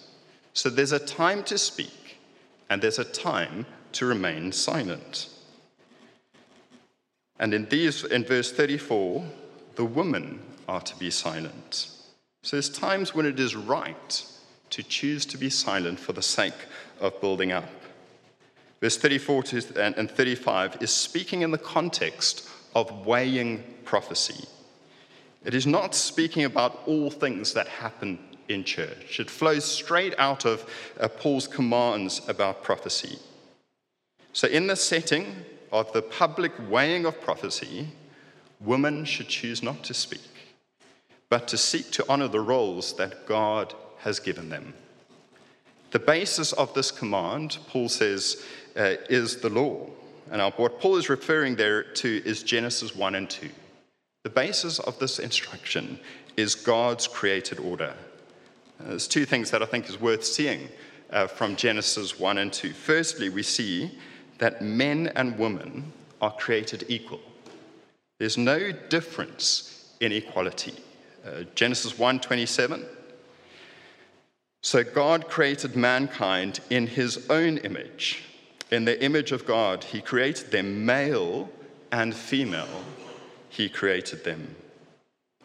So 0.54 0.70
there's 0.70 0.94
a 0.94 1.00
time 1.00 1.44
to 1.44 1.58
speak, 1.58 2.18
and 2.70 2.82
there's 2.82 3.00
a 3.00 3.04
time 3.04 3.66
to 3.94 4.06
remain 4.06 4.52
silent. 4.52 5.30
And 7.38 7.54
in 7.54 7.66
these, 7.66 8.06
in 8.06 8.24
verse 8.24 8.52
34, 8.52 9.26
the 9.76 9.84
women 9.84 10.40
are 10.70 10.82
to 10.82 10.96
be 10.98 11.12
silent. 11.12 11.90
So 12.44 12.56
there's 12.56 12.70
times 12.70 13.14
when 13.14 13.26
it 13.26 13.40
is 13.40 13.56
right 13.56 14.26
to 14.72 14.84
choose 14.84 15.26
to 15.28 15.38
be 15.38 15.50
silent 15.50 16.00
for 16.00 16.14
the 16.14 16.22
sake 16.22 16.54
of 17.00 17.20
building 17.22 17.52
up. 17.52 17.70
Verse 18.82 18.98
34 18.98 19.44
and 19.78 20.12
35 20.12 20.78
is 20.82 20.92
speaking 20.92 21.42
in 21.42 21.52
the 21.52 21.58
context 21.58 22.50
of 22.76 23.06
weighing 23.06 23.64
prophecy. 23.84 24.46
It 25.44 25.54
is 25.54 25.66
not 25.66 25.96
speaking 25.96 26.44
about 26.44 26.82
all 26.86 27.10
things 27.10 27.54
that 27.54 27.68
happen 27.68 28.20
in 28.50 28.64
church. 28.64 29.20
It 29.20 29.30
flows 29.30 29.66
straight 29.66 30.14
out 30.18 30.46
of 30.46 30.70
uh, 31.00 31.08
Paul's 31.08 31.48
commands 31.48 32.22
about 32.28 32.64
prophecy. 32.64 33.18
So, 34.34 34.48
in 34.48 34.68
the 34.68 34.76
setting 34.76 35.36
of 35.72 35.92
the 35.94 36.02
public 36.02 36.52
weighing 36.70 37.06
of 37.06 37.22
prophecy, 37.22 37.88
women 38.60 39.06
should 39.06 39.30
choose 39.30 39.64
not 39.64 39.84
to 39.84 39.94
speak, 39.94 40.22
but 41.30 41.48
to 41.48 41.58
seek 41.58 41.92
to 41.92 42.06
honor 42.10 42.28
the 42.28 42.42
roles 42.42 42.94
that 42.98 43.26
God 43.26 43.74
has 44.06 44.20
given 44.22 44.48
them. 44.48 44.74
The 45.92 46.00
basis 46.00 46.54
of 46.54 46.74
this 46.74 46.92
command, 46.92 47.58
Paul 47.68 47.90
says, 47.90 48.46
uh, 48.78 48.96
is 49.10 49.38
the 49.38 49.50
law. 49.50 49.90
And 50.32 50.42
what 50.54 50.80
Paul 50.80 50.96
is 50.96 51.10
referring 51.10 51.56
there 51.56 51.84
to 51.84 52.22
is 52.26 52.44
Genesis 52.44 52.96
1 52.96 53.16
and 53.16 53.30
2. 53.30 53.50
The 54.24 54.30
basis 54.30 54.80
of 54.80 54.98
this 55.00 55.20
instruction 55.20 56.00
is 56.38 56.56
God's 56.56 57.08
created 57.08 57.60
order. 57.60 57.94
Uh, 58.80 58.90
there's 58.90 59.08
two 59.08 59.26
things 59.26 59.52
that 59.52 59.62
I 59.62 59.66
think 59.66 59.90
is 59.90 60.00
worth 60.00 60.26
seeing 60.26 60.70
uh, 61.12 61.28
from 61.28 61.56
Genesis 61.56 62.20
1 62.20 62.38
and 62.38 62.52
2. 62.52 62.72
Firstly, 62.74 63.30
we 63.30 63.44
see 63.44 63.92
that 64.38 64.62
men 64.62 65.12
and 65.16 65.38
women 65.38 65.92
are 66.22 66.32
created 66.32 66.86
equal. 66.88 67.22
There's 68.20 68.38
no 68.38 68.72
difference 68.72 69.94
in 70.00 70.12
equality. 70.12 70.74
Uh, 71.26 71.44
Genesis 71.56 71.94
1:27 71.94 72.86
So 74.66 74.84
God 74.84 75.30
created 75.30 75.76
mankind 75.76 76.60
in 76.72 76.88
his 76.88 77.30
own 77.30 77.60
image. 77.60 78.24
In 78.72 78.84
the 78.84 79.00
image 79.00 79.32
of 79.32 79.46
God, 79.46 79.84
he 79.84 80.02
created 80.02 80.50
them 80.50 80.88
male 80.88 81.52
and 81.92 82.16
female. 82.16 82.84
He 83.48 83.70
created 83.70 84.24
them. 84.24 84.56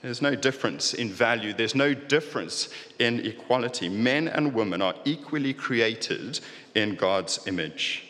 There's 0.01 0.23
no 0.23 0.35
difference 0.35 0.95
in 0.95 1.11
value. 1.11 1.53
There's 1.53 1.75
no 1.75 1.93
difference 1.93 2.71
in 2.99 3.21
equality. 3.27 3.91
Men 3.91 4.27
and 4.27 4.55
women 4.55 4.81
are 4.81 4.95
equally 5.05 5.53
created 5.53 6.41
in 6.75 6.95
God's 6.95 7.47
image. 7.47 8.05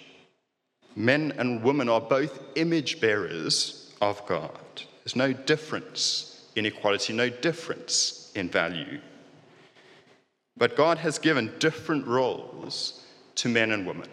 Men 0.95 1.33
and 1.39 1.65
women 1.65 1.89
are 1.89 2.01
both 2.01 2.41
image 2.55 3.01
bearers 3.01 3.93
of 4.01 4.25
God. 4.27 4.61
There's 5.03 5.17
no 5.17 5.33
difference 5.33 6.47
in 6.55 6.67
equality, 6.67 7.15
no 7.15 7.31
difference 7.31 8.31
in 8.37 8.49
value. 8.49 9.01
But 10.57 10.77
God 10.77 10.99
has 10.99 11.19
given 11.19 11.53
different 11.59 12.07
roles 12.07 13.05
to 13.37 13.49
men 13.49 13.73
and 13.73 13.87
women. 13.87 14.09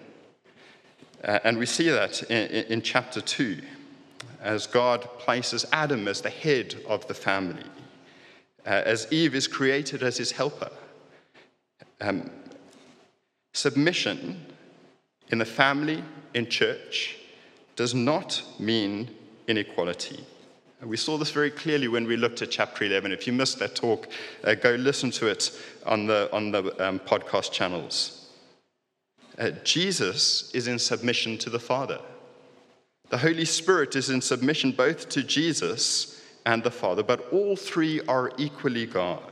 Uh, 1.23 1.39
and 1.43 1.58
we 1.58 1.65
see 1.65 1.89
that 1.89 2.23
in, 2.23 2.65
in 2.71 2.82
chapter 2.82 3.21
2 3.21 3.62
as 4.41 4.67
God 4.67 5.02
places 5.19 5.65
Adam 5.71 6.08
as 6.08 6.21
the 6.21 6.30
head 6.30 6.76
of 6.88 7.08
the 7.08 7.13
family, 7.13 7.63
uh, 8.65 8.84
as 8.86 9.08
Eve 9.12 9.36
is 9.36 9.47
created 9.47 10.04
as 10.04 10.17
his 10.17 10.32
helper. 10.32 10.69
Um, 12.00 12.30
submission 13.54 14.45
in 15.30 15.39
the 15.39 15.45
family, 15.45 16.04
in 16.34 16.47
church, 16.47 17.17
does 17.76 17.93
not 17.93 18.41
mean 18.60 19.10
inequality. 19.47 20.23
And 20.80 20.90
we 20.90 20.98
saw 20.98 21.18
this 21.18 21.32
very 21.32 21.50
clearly 21.50 21.88
when 21.88 22.06
we 22.06 22.18
looked 22.18 22.42
at 22.42 22.52
chapter 22.52 22.84
11. 22.84 23.12
If 23.12 23.26
you 23.26 23.34
missed 23.34 23.58
that 23.60 23.76
talk, 23.76 24.08
uh, 24.44 24.54
go 24.54 24.72
listen 24.76 25.10
to 25.12 25.28
it 25.28 25.52
on 25.86 26.06
the, 26.06 26.30
on 26.32 26.52
the 26.52 26.88
um, 26.88 27.00
podcast 27.00 27.52
channels. 27.52 28.30
Uh, 29.40 29.52
Jesus 29.63 30.52
is 30.54 30.68
in 30.68 30.78
submission 30.78 31.38
to 31.40 31.50
the 31.50 31.60
Father. 31.60 32.00
The 33.10 33.18
Holy 33.18 33.46
Spirit 33.46 33.96
is 33.96 34.10
in 34.10 34.22
submission 34.22 34.72
both 34.72 35.10
to 35.10 35.24
Jesus 35.24 36.22
and 36.46 36.63
the 36.63 36.72
Father, 36.72 37.04
but 37.04 37.32
all 37.32 37.56
three 37.56 38.02
are 38.02 38.32
equally 38.38 38.86
God. 38.86 39.32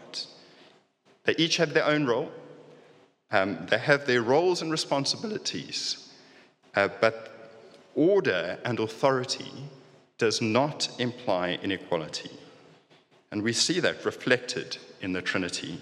They 1.25 1.36
each 1.38 1.58
have 1.58 1.73
their 1.73 1.86
own 1.86 2.05
role, 2.05 2.31
um, 3.31 3.65
they 3.69 3.77
have 3.77 4.05
their 4.05 4.21
roles 4.21 4.62
and 4.62 4.71
responsibilities, 4.71 6.10
uh, 6.75 6.89
but 7.01 7.31
order 7.95 8.60
and 8.63 8.79
authority 8.79 9.51
does 10.17 10.41
not 10.41 10.89
imply 10.99 11.60
inequality. 11.62 12.32
And 13.32 13.41
we 13.41 13.54
see 13.54 13.80
that 13.82 14.06
reflected 14.06 14.78
in 15.01 15.13
the 15.13 15.21
Trinity. 15.21 15.82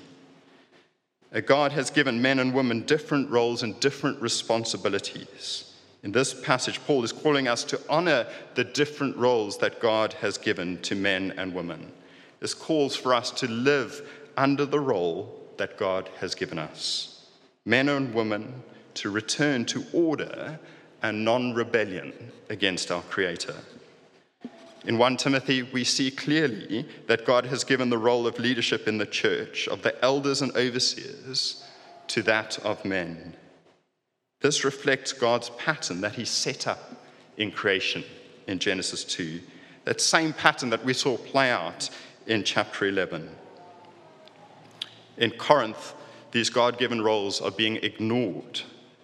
God 1.45 1.71
has 1.71 1.89
given 1.89 2.21
men 2.21 2.39
and 2.39 2.53
women 2.53 2.81
different 2.81 3.29
roles 3.29 3.63
and 3.63 3.79
different 3.79 4.21
responsibilities. 4.21 5.73
In 6.03 6.11
this 6.11 6.33
passage, 6.33 6.79
Paul 6.85 7.03
is 7.03 7.11
calling 7.11 7.47
us 7.47 7.63
to 7.65 7.79
honor 7.89 8.27
the 8.55 8.63
different 8.63 9.15
roles 9.17 9.57
that 9.59 9.79
God 9.79 10.13
has 10.13 10.37
given 10.37 10.79
to 10.81 10.95
men 10.95 11.33
and 11.37 11.53
women. 11.53 11.91
This 12.39 12.53
calls 12.53 12.95
for 12.95 13.13
us 13.13 13.31
to 13.31 13.47
live 13.47 14.07
under 14.35 14.65
the 14.65 14.79
role 14.79 15.41
that 15.57 15.77
God 15.77 16.09
has 16.19 16.35
given 16.35 16.59
us. 16.59 17.25
Men 17.65 17.87
and 17.87 18.13
women 18.13 18.63
to 18.95 19.09
return 19.09 19.65
to 19.65 19.85
order 19.93 20.59
and 21.01 21.23
non 21.23 21.53
rebellion 21.53 22.13
against 22.49 22.91
our 22.91 23.01
Creator. 23.03 23.55
In 24.85 24.97
1 24.97 25.17
Timothy, 25.17 25.63
we 25.63 25.83
see 25.83 26.11
clearly 26.11 26.85
that 27.07 27.25
God 27.25 27.45
has 27.45 27.63
given 27.63 27.89
the 27.89 27.97
role 27.97 28.27
of 28.27 28.37
leadership 28.37 28.87
in 28.87 28.97
the 28.97 29.05
church, 29.05 29.67
of 29.67 29.81
the 29.81 30.01
elders 30.03 30.41
and 30.41 30.55
overseers, 30.57 31.63
to 32.07 32.21
that 32.23 32.59
of 32.59 32.83
men. 32.83 33.35
This 34.41 34.65
reflects 34.65 35.13
God's 35.13 35.49
pattern 35.51 36.01
that 36.01 36.15
He 36.15 36.25
set 36.25 36.67
up 36.67 37.05
in 37.37 37.51
creation 37.51 38.03
in 38.47 38.59
Genesis 38.59 39.05
2. 39.05 39.39
That 39.85 40.01
same 40.01 40.33
pattern 40.33 40.69
that 40.71 40.83
we 40.83 40.93
saw 40.93 41.17
play 41.17 41.49
out 41.49 41.89
in 42.27 42.43
chapter 42.43 42.85
11. 42.85 43.29
In 45.17 45.31
Corinth, 45.31 45.93
these 46.33 46.49
God 46.49 46.77
given 46.77 47.01
roles 47.01 47.39
are 47.39 47.51
being 47.51 47.77
ignored 47.77 48.61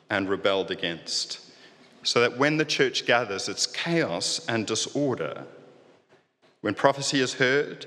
and 0.09 0.27
rebelled 0.27 0.71
against. 0.71 1.39
So 2.03 2.19
that 2.21 2.37
when 2.37 2.57
the 2.57 2.65
church 2.65 3.05
gathers, 3.05 3.47
it's 3.47 3.67
chaos 3.67 4.45
and 4.49 4.65
disorder. 4.65 5.45
When 6.61 6.73
prophecy 6.73 7.21
is 7.21 7.33
heard, 7.33 7.85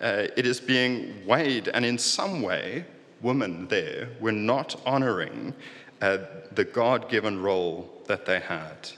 uh, 0.00 0.28
it 0.36 0.46
is 0.46 0.60
being 0.60 1.26
weighed, 1.26 1.68
and 1.68 1.84
in 1.84 1.98
some 1.98 2.40
way, 2.40 2.84
women 3.20 3.66
there 3.68 4.08
were 4.20 4.32
not 4.32 4.80
honoring 4.86 5.54
uh, 6.00 6.18
the 6.52 6.64
God 6.64 7.08
given 7.08 7.42
role 7.42 8.02
that 8.06 8.26
they 8.26 8.40
had. 8.40 8.90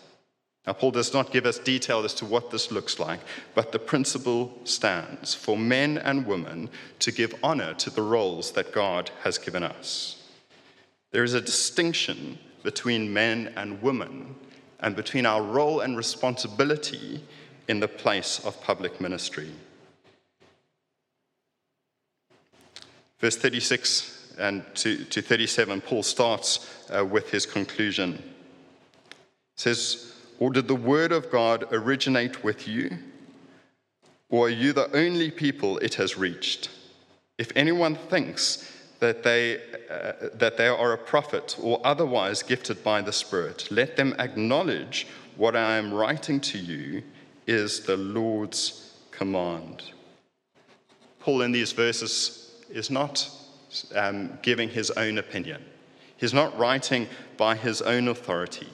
Now, 0.66 0.74
Paul 0.74 0.92
does 0.92 1.12
not 1.12 1.32
give 1.32 1.44
us 1.44 1.58
detail 1.58 2.04
as 2.04 2.14
to 2.14 2.24
what 2.24 2.50
this 2.50 2.70
looks 2.70 3.00
like, 3.00 3.18
but 3.54 3.72
the 3.72 3.80
principle 3.80 4.52
stands 4.62 5.34
for 5.34 5.56
men 5.56 5.98
and 5.98 6.24
women 6.24 6.70
to 7.00 7.10
give 7.10 7.34
honor 7.42 7.74
to 7.74 7.90
the 7.90 8.02
roles 8.02 8.52
that 8.52 8.72
God 8.72 9.10
has 9.24 9.38
given 9.38 9.64
us. 9.64 10.22
There 11.10 11.24
is 11.24 11.34
a 11.34 11.40
distinction 11.40 12.38
between 12.62 13.12
men 13.12 13.52
and 13.56 13.82
women 13.82 14.36
and 14.78 14.94
between 14.94 15.26
our 15.26 15.42
role 15.42 15.80
and 15.80 15.96
responsibility 15.96 17.24
in 17.68 17.80
the 17.80 17.88
place 17.88 18.44
of 18.44 18.60
public 18.62 19.00
ministry. 19.00 19.50
Verse 23.18 23.36
36 23.36 24.22
and 24.38 24.64
to, 24.74 25.04
to 25.04 25.22
37, 25.22 25.80
Paul 25.80 26.02
starts 26.02 26.66
uh, 26.90 27.04
with 27.04 27.30
his 27.30 27.46
conclusion. 27.46 28.22
Says, 29.56 30.14
Or 30.38 30.50
did 30.50 30.68
the 30.68 30.74
word 30.74 31.12
of 31.12 31.30
God 31.30 31.66
originate 31.72 32.42
with 32.42 32.66
you? 32.66 32.98
Or 34.30 34.46
are 34.46 34.50
you 34.50 34.72
the 34.72 34.94
only 34.96 35.30
people 35.30 35.78
it 35.78 35.94
has 35.94 36.16
reached? 36.16 36.70
If 37.38 37.52
anyone 37.54 37.96
thinks 37.96 38.70
that 39.00 39.22
they, 39.22 39.56
uh, 39.90 40.28
that 40.34 40.56
they 40.56 40.68
are 40.68 40.92
a 40.92 40.98
prophet 40.98 41.56
or 41.60 41.80
otherwise 41.84 42.42
gifted 42.42 42.82
by 42.82 43.02
the 43.02 43.12
Spirit, 43.12 43.68
let 43.70 43.96
them 43.96 44.14
acknowledge 44.18 45.06
what 45.36 45.56
I 45.56 45.76
am 45.76 45.92
writing 45.92 46.40
to 46.40 46.58
you 46.58 47.02
is 47.46 47.80
the 47.80 47.96
Lord's 47.96 48.94
command. 49.10 49.82
Paul, 51.20 51.42
in 51.42 51.52
these 51.52 51.72
verses, 51.72 52.52
is 52.70 52.90
not 52.90 53.28
um, 53.94 54.38
giving 54.42 54.68
his 54.68 54.90
own 54.92 55.18
opinion. 55.18 55.62
He's 56.16 56.34
not 56.34 56.56
writing 56.58 57.08
by 57.36 57.56
his 57.56 57.82
own 57.82 58.08
authority. 58.08 58.68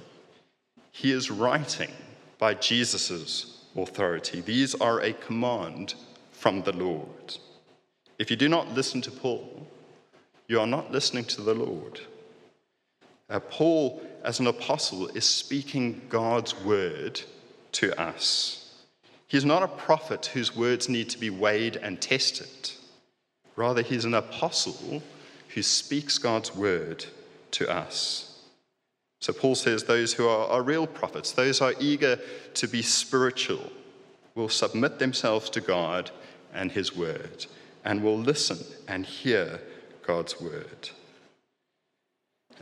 He 0.92 1.12
is 1.12 1.30
writing 1.30 1.90
by 2.38 2.54
Jesus' 2.54 3.64
authority. 3.76 4.40
These 4.40 4.74
are 4.76 5.00
a 5.00 5.12
command 5.12 5.94
from 6.32 6.62
the 6.62 6.72
Lord. 6.72 7.36
If 8.18 8.30
you 8.30 8.36
do 8.36 8.48
not 8.48 8.74
listen 8.74 9.00
to 9.02 9.10
Paul, 9.10 9.66
you 10.48 10.58
are 10.60 10.66
not 10.66 10.90
listening 10.90 11.24
to 11.26 11.42
the 11.42 11.54
Lord. 11.54 12.00
Uh, 13.30 13.40
Paul, 13.40 14.02
as 14.24 14.40
an 14.40 14.46
apostle, 14.46 15.08
is 15.08 15.24
speaking 15.24 16.00
God's 16.08 16.58
word 16.62 17.20
to 17.72 17.98
us. 18.00 18.74
He's 19.26 19.44
not 19.44 19.62
a 19.62 19.68
prophet 19.68 20.26
whose 20.26 20.56
words 20.56 20.88
need 20.88 21.10
to 21.10 21.18
be 21.18 21.30
weighed 21.30 21.76
and 21.76 22.00
tested. 22.00 22.72
Rather, 23.56 23.82
he's 23.82 24.04
an 24.04 24.14
apostle 24.14 25.02
who 25.54 25.62
speaks 25.62 26.18
God's 26.18 26.54
word 26.54 27.04
to 27.52 27.70
us. 27.70 28.42
So 29.20 29.32
Paul 29.32 29.54
says 29.54 29.84
those 29.84 30.12
who 30.12 30.28
are, 30.28 30.46
are 30.46 30.62
real 30.62 30.86
prophets, 30.86 31.32
those 31.32 31.58
who 31.58 31.66
are 31.66 31.74
eager 31.80 32.18
to 32.54 32.68
be 32.68 32.82
spiritual, 32.82 33.72
will 34.34 34.48
submit 34.48 34.98
themselves 34.98 35.50
to 35.50 35.60
God 35.60 36.10
and 36.54 36.70
his 36.70 36.94
word 36.94 37.46
and 37.84 38.02
will 38.02 38.18
listen 38.18 38.58
and 38.86 39.04
hear 39.04 39.60
God's 40.06 40.40
word. 40.40 40.90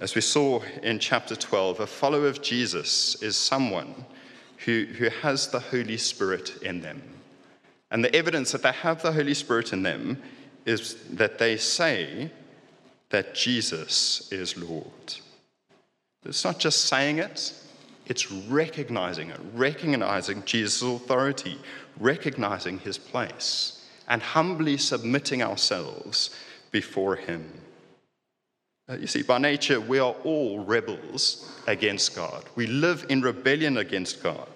As 0.00 0.14
we 0.14 0.20
saw 0.20 0.62
in 0.82 0.98
chapter 0.98 1.36
12, 1.36 1.80
a 1.80 1.86
follower 1.86 2.28
of 2.28 2.42
Jesus 2.42 3.22
is 3.22 3.36
someone 3.36 4.04
who, 4.64 4.86
who 4.98 5.08
has 5.22 5.48
the 5.48 5.60
Holy 5.60 5.96
Spirit 5.96 6.62
in 6.62 6.80
them. 6.80 7.02
And 7.90 8.04
the 8.04 8.14
evidence 8.14 8.52
that 8.52 8.62
they 8.62 8.72
have 8.72 9.02
the 9.02 9.12
Holy 9.12 9.34
Spirit 9.34 9.72
in 9.72 9.82
them 9.82 10.22
is 10.64 10.94
that 11.10 11.38
they 11.38 11.56
say 11.56 12.30
that 13.10 13.34
Jesus 13.34 14.30
is 14.32 14.56
Lord. 14.56 15.14
It's 16.24 16.44
not 16.44 16.58
just 16.58 16.86
saying 16.86 17.18
it, 17.18 17.52
it's 18.06 18.32
recognizing 18.32 19.30
it, 19.30 19.40
recognizing 19.54 20.44
Jesus' 20.44 20.82
authority, 20.82 21.58
recognizing 21.98 22.78
his 22.78 22.98
place, 22.98 23.84
and 24.08 24.20
humbly 24.20 24.76
submitting 24.76 25.42
ourselves 25.42 26.30
before 26.70 27.16
him. 27.16 27.44
Uh, 28.88 28.96
you 28.96 29.06
see, 29.06 29.22
by 29.22 29.38
nature, 29.38 29.80
we 29.80 29.98
are 29.98 30.14
all 30.22 30.64
rebels 30.64 31.52
against 31.66 32.14
God. 32.14 32.44
We 32.54 32.68
live 32.68 33.04
in 33.08 33.20
rebellion 33.20 33.78
against 33.78 34.22
God. 34.22 34.48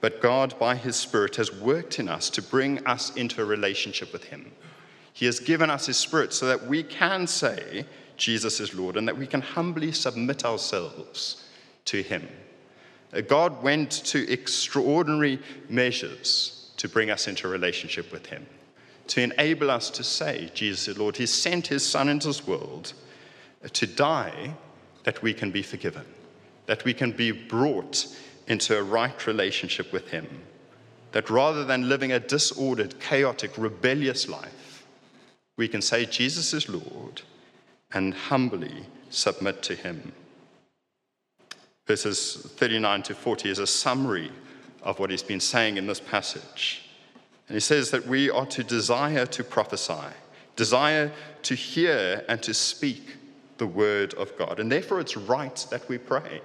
but 0.00 0.20
God, 0.20 0.58
by 0.58 0.74
His 0.74 0.96
Spirit, 0.96 1.36
has 1.36 1.52
worked 1.52 2.00
in 2.00 2.08
us 2.08 2.28
to 2.30 2.42
bring 2.42 2.84
us 2.86 3.14
into 3.14 3.40
a 3.40 3.44
relationship 3.44 4.12
with 4.12 4.24
Him. 4.24 4.50
He 5.12 5.26
has 5.26 5.38
given 5.38 5.70
us 5.70 5.86
His 5.86 5.96
Spirit 5.96 6.32
so 6.32 6.46
that 6.46 6.66
we 6.66 6.82
can 6.82 7.26
say, 7.26 7.86
Jesus 8.16 8.58
is 8.58 8.74
Lord, 8.74 8.96
and 8.96 9.06
that 9.06 9.16
we 9.16 9.26
can 9.28 9.40
humbly 9.40 9.92
submit 9.92 10.44
ourselves 10.44 11.48
to 11.86 12.02
Him. 12.02 12.26
Uh, 13.12 13.20
God 13.20 13.62
went 13.62 13.90
to 14.06 14.30
extraordinary 14.30 15.38
measures 15.68 16.72
to 16.78 16.88
bring 16.88 17.10
us 17.10 17.28
into 17.28 17.46
a 17.46 17.50
relationship 17.50 18.10
with 18.10 18.26
Him, 18.26 18.44
to 19.12 19.20
enable 19.20 19.70
us 19.70 19.90
to 19.90 20.02
say, 20.02 20.50
Jesus 20.54 20.88
is 20.88 20.96
Lord. 20.96 21.18
He 21.18 21.26
sent 21.26 21.66
His 21.66 21.84
Son 21.84 22.08
into 22.08 22.28
this 22.28 22.46
world 22.46 22.94
to 23.70 23.86
die 23.86 24.54
that 25.04 25.20
we 25.20 25.34
can 25.34 25.50
be 25.50 25.60
forgiven, 25.60 26.06
that 26.64 26.86
we 26.86 26.94
can 26.94 27.12
be 27.12 27.30
brought 27.30 28.06
into 28.46 28.78
a 28.78 28.82
right 28.82 29.26
relationship 29.26 29.92
with 29.92 30.08
Him. 30.08 30.26
That 31.12 31.28
rather 31.28 31.62
than 31.62 31.90
living 31.90 32.12
a 32.12 32.20
disordered, 32.20 32.98
chaotic, 33.00 33.58
rebellious 33.58 34.30
life, 34.30 34.86
we 35.58 35.68
can 35.68 35.82
say, 35.82 36.06
Jesus 36.06 36.54
is 36.54 36.70
Lord, 36.70 37.20
and 37.92 38.14
humbly 38.14 38.86
submit 39.10 39.62
to 39.64 39.74
Him. 39.74 40.12
Verses 41.86 42.36
39 42.56 43.02
to 43.02 43.14
40 43.14 43.50
is 43.50 43.58
a 43.58 43.66
summary 43.66 44.32
of 44.82 44.98
what 44.98 45.10
he's 45.10 45.22
been 45.22 45.38
saying 45.38 45.76
in 45.76 45.86
this 45.86 46.00
passage. 46.00 46.88
And 47.48 47.54
he 47.54 47.60
says 47.60 47.90
that 47.90 48.06
we 48.06 48.30
are 48.30 48.46
to 48.46 48.64
desire 48.64 49.26
to 49.26 49.44
prophesy, 49.44 50.14
desire 50.56 51.12
to 51.42 51.54
hear 51.54 52.24
and 52.28 52.42
to 52.42 52.54
speak 52.54 53.16
the 53.58 53.66
word 53.66 54.14
of 54.14 54.36
God. 54.38 54.60
And 54.60 54.70
therefore, 54.70 55.00
it's 55.00 55.16
right 55.16 55.66
that 55.70 55.88
we 55.88 55.98
pray 55.98 56.40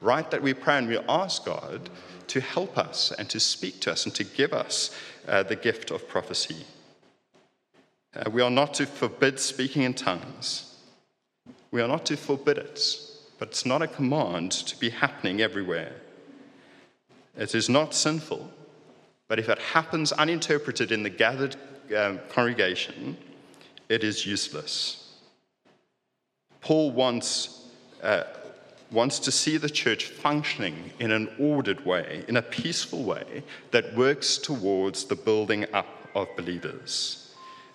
right 0.00 0.30
that 0.30 0.42
we 0.42 0.54
pray 0.54 0.78
and 0.78 0.88
we 0.88 0.98
ask 1.08 1.44
God 1.44 1.90
to 2.28 2.40
help 2.40 2.78
us 2.78 3.12
and 3.18 3.28
to 3.30 3.40
speak 3.40 3.80
to 3.80 3.92
us 3.92 4.04
and 4.04 4.14
to 4.14 4.24
give 4.24 4.52
us 4.52 4.96
uh, 5.28 5.42
the 5.42 5.56
gift 5.56 5.90
of 5.90 6.08
prophecy. 6.08 6.64
Uh, 8.14 8.30
we 8.30 8.42
are 8.42 8.50
not 8.50 8.74
to 8.74 8.86
forbid 8.86 9.38
speaking 9.38 9.82
in 9.82 9.94
tongues. 9.94 10.76
We 11.70 11.80
are 11.80 11.88
not 11.88 12.06
to 12.06 12.16
forbid 12.16 12.58
it, 12.58 12.80
but 13.38 13.48
it's 13.48 13.66
not 13.66 13.82
a 13.82 13.86
command 13.86 14.52
to 14.52 14.78
be 14.78 14.90
happening 14.90 15.40
everywhere. 15.40 15.92
It 17.36 17.54
is 17.54 17.68
not 17.68 17.94
sinful, 17.94 18.50
but 19.30 19.38
if 19.38 19.48
it 19.48 19.60
happens 19.60 20.10
uninterpreted 20.10 20.90
in 20.90 21.04
the 21.04 21.08
gathered 21.08 21.54
um, 21.96 22.18
congregation, 22.30 23.16
it 23.88 24.02
is 24.02 24.26
useless. 24.26 25.12
Paul 26.60 26.90
wants 26.90 27.68
uh, 28.02 28.24
wants 28.90 29.20
to 29.20 29.30
see 29.30 29.56
the 29.56 29.70
church 29.70 30.06
functioning 30.06 30.90
in 30.98 31.12
an 31.12 31.28
ordered 31.38 31.86
way, 31.86 32.24
in 32.26 32.38
a 32.38 32.42
peaceful 32.42 33.04
way 33.04 33.44
that 33.70 33.94
works 33.94 34.36
towards 34.36 35.04
the 35.04 35.14
building 35.14 35.64
up 35.72 35.86
of 36.16 36.26
believers. 36.36 37.32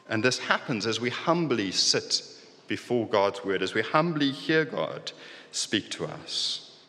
And 0.10 0.22
this 0.22 0.40
happens 0.40 0.86
as 0.86 1.00
we 1.00 1.10
humbly 1.10 1.72
sit 1.72 2.22
before 2.68 3.08
God's 3.08 3.46
word, 3.46 3.64
as 3.64 3.74
we 3.74 3.82
humbly 3.82 4.32
hear 4.32 4.66
God 4.66 5.14
speak 5.52 5.90
to 5.92 6.06
us. 6.06 6.82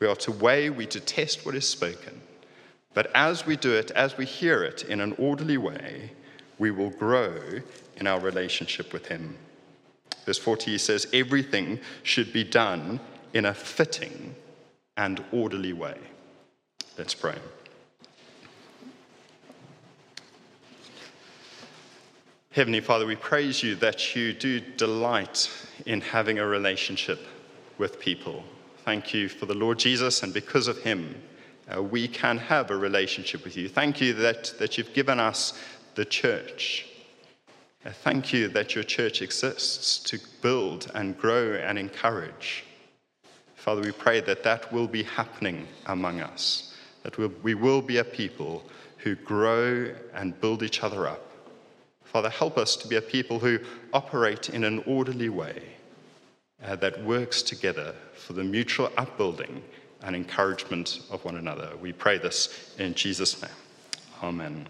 We 0.00 0.08
are 0.08 0.16
to 0.16 0.32
weigh, 0.32 0.70
we 0.70 0.86
to 0.86 0.98
test 0.98 1.46
what 1.46 1.54
is 1.54 1.68
spoken. 1.68 2.20
But 2.94 3.10
as 3.14 3.46
we 3.46 3.56
do 3.56 3.72
it, 3.72 3.90
as 3.92 4.16
we 4.16 4.24
hear 4.24 4.62
it 4.64 4.82
in 4.84 5.00
an 5.00 5.14
orderly 5.18 5.58
way, 5.58 6.10
we 6.58 6.70
will 6.70 6.90
grow 6.90 7.60
in 7.96 8.06
our 8.06 8.20
relationship 8.20 8.92
with 8.92 9.06
Him. 9.06 9.36
Verse 10.24 10.38
40 10.38 10.78
says, 10.78 11.06
Everything 11.12 11.80
should 12.02 12.32
be 12.32 12.44
done 12.44 13.00
in 13.32 13.46
a 13.46 13.54
fitting 13.54 14.34
and 14.96 15.24
orderly 15.32 15.72
way. 15.72 15.96
Let's 16.96 17.14
pray. 17.14 17.36
Heavenly 22.50 22.80
Father, 22.80 23.06
we 23.06 23.14
praise 23.14 23.62
you 23.62 23.76
that 23.76 24.16
you 24.16 24.32
do 24.32 24.58
delight 24.58 25.48
in 25.86 26.00
having 26.00 26.40
a 26.40 26.46
relationship 26.46 27.24
with 27.78 28.00
people. 28.00 28.42
Thank 28.84 29.14
you 29.14 29.28
for 29.28 29.46
the 29.46 29.54
Lord 29.54 29.78
Jesus, 29.78 30.22
and 30.22 30.34
because 30.34 30.66
of 30.66 30.78
him, 30.78 31.14
uh, 31.74 31.82
we 31.82 32.08
can 32.08 32.38
have 32.38 32.70
a 32.70 32.76
relationship 32.76 33.44
with 33.44 33.56
you. 33.56 33.68
Thank 33.68 34.00
you 34.00 34.14
that, 34.14 34.54
that 34.58 34.78
you've 34.78 34.94
given 34.94 35.20
us 35.20 35.58
the 35.94 36.04
church. 36.04 36.86
Uh, 37.84 37.90
thank 37.90 38.32
you 38.32 38.48
that 38.48 38.74
your 38.74 38.84
church 38.84 39.22
exists 39.22 39.98
to 40.00 40.18
build 40.42 40.90
and 40.94 41.16
grow 41.18 41.54
and 41.54 41.78
encourage. 41.78 42.64
Father, 43.54 43.82
we 43.82 43.92
pray 43.92 44.20
that 44.20 44.42
that 44.44 44.72
will 44.72 44.88
be 44.88 45.02
happening 45.02 45.66
among 45.86 46.20
us, 46.20 46.74
that 47.02 47.18
we'll, 47.18 47.32
we 47.42 47.54
will 47.54 47.82
be 47.82 47.98
a 47.98 48.04
people 48.04 48.64
who 48.98 49.14
grow 49.14 49.92
and 50.14 50.40
build 50.40 50.62
each 50.62 50.82
other 50.82 51.06
up. 51.06 51.24
Father, 52.04 52.30
help 52.30 52.56
us 52.56 52.74
to 52.76 52.88
be 52.88 52.96
a 52.96 53.02
people 53.02 53.38
who 53.38 53.58
operate 53.92 54.48
in 54.48 54.64
an 54.64 54.82
orderly 54.86 55.28
way 55.28 55.62
uh, 56.64 56.74
that 56.76 57.04
works 57.04 57.42
together 57.42 57.94
for 58.14 58.32
the 58.32 58.42
mutual 58.42 58.90
upbuilding 58.96 59.62
and 60.02 60.14
encouragement 60.14 61.00
of 61.10 61.24
one 61.24 61.36
another. 61.36 61.70
We 61.80 61.92
pray 61.92 62.18
this 62.18 62.74
in 62.78 62.94
Jesus' 62.94 63.40
name. 63.42 63.50
Amen. 64.22 64.66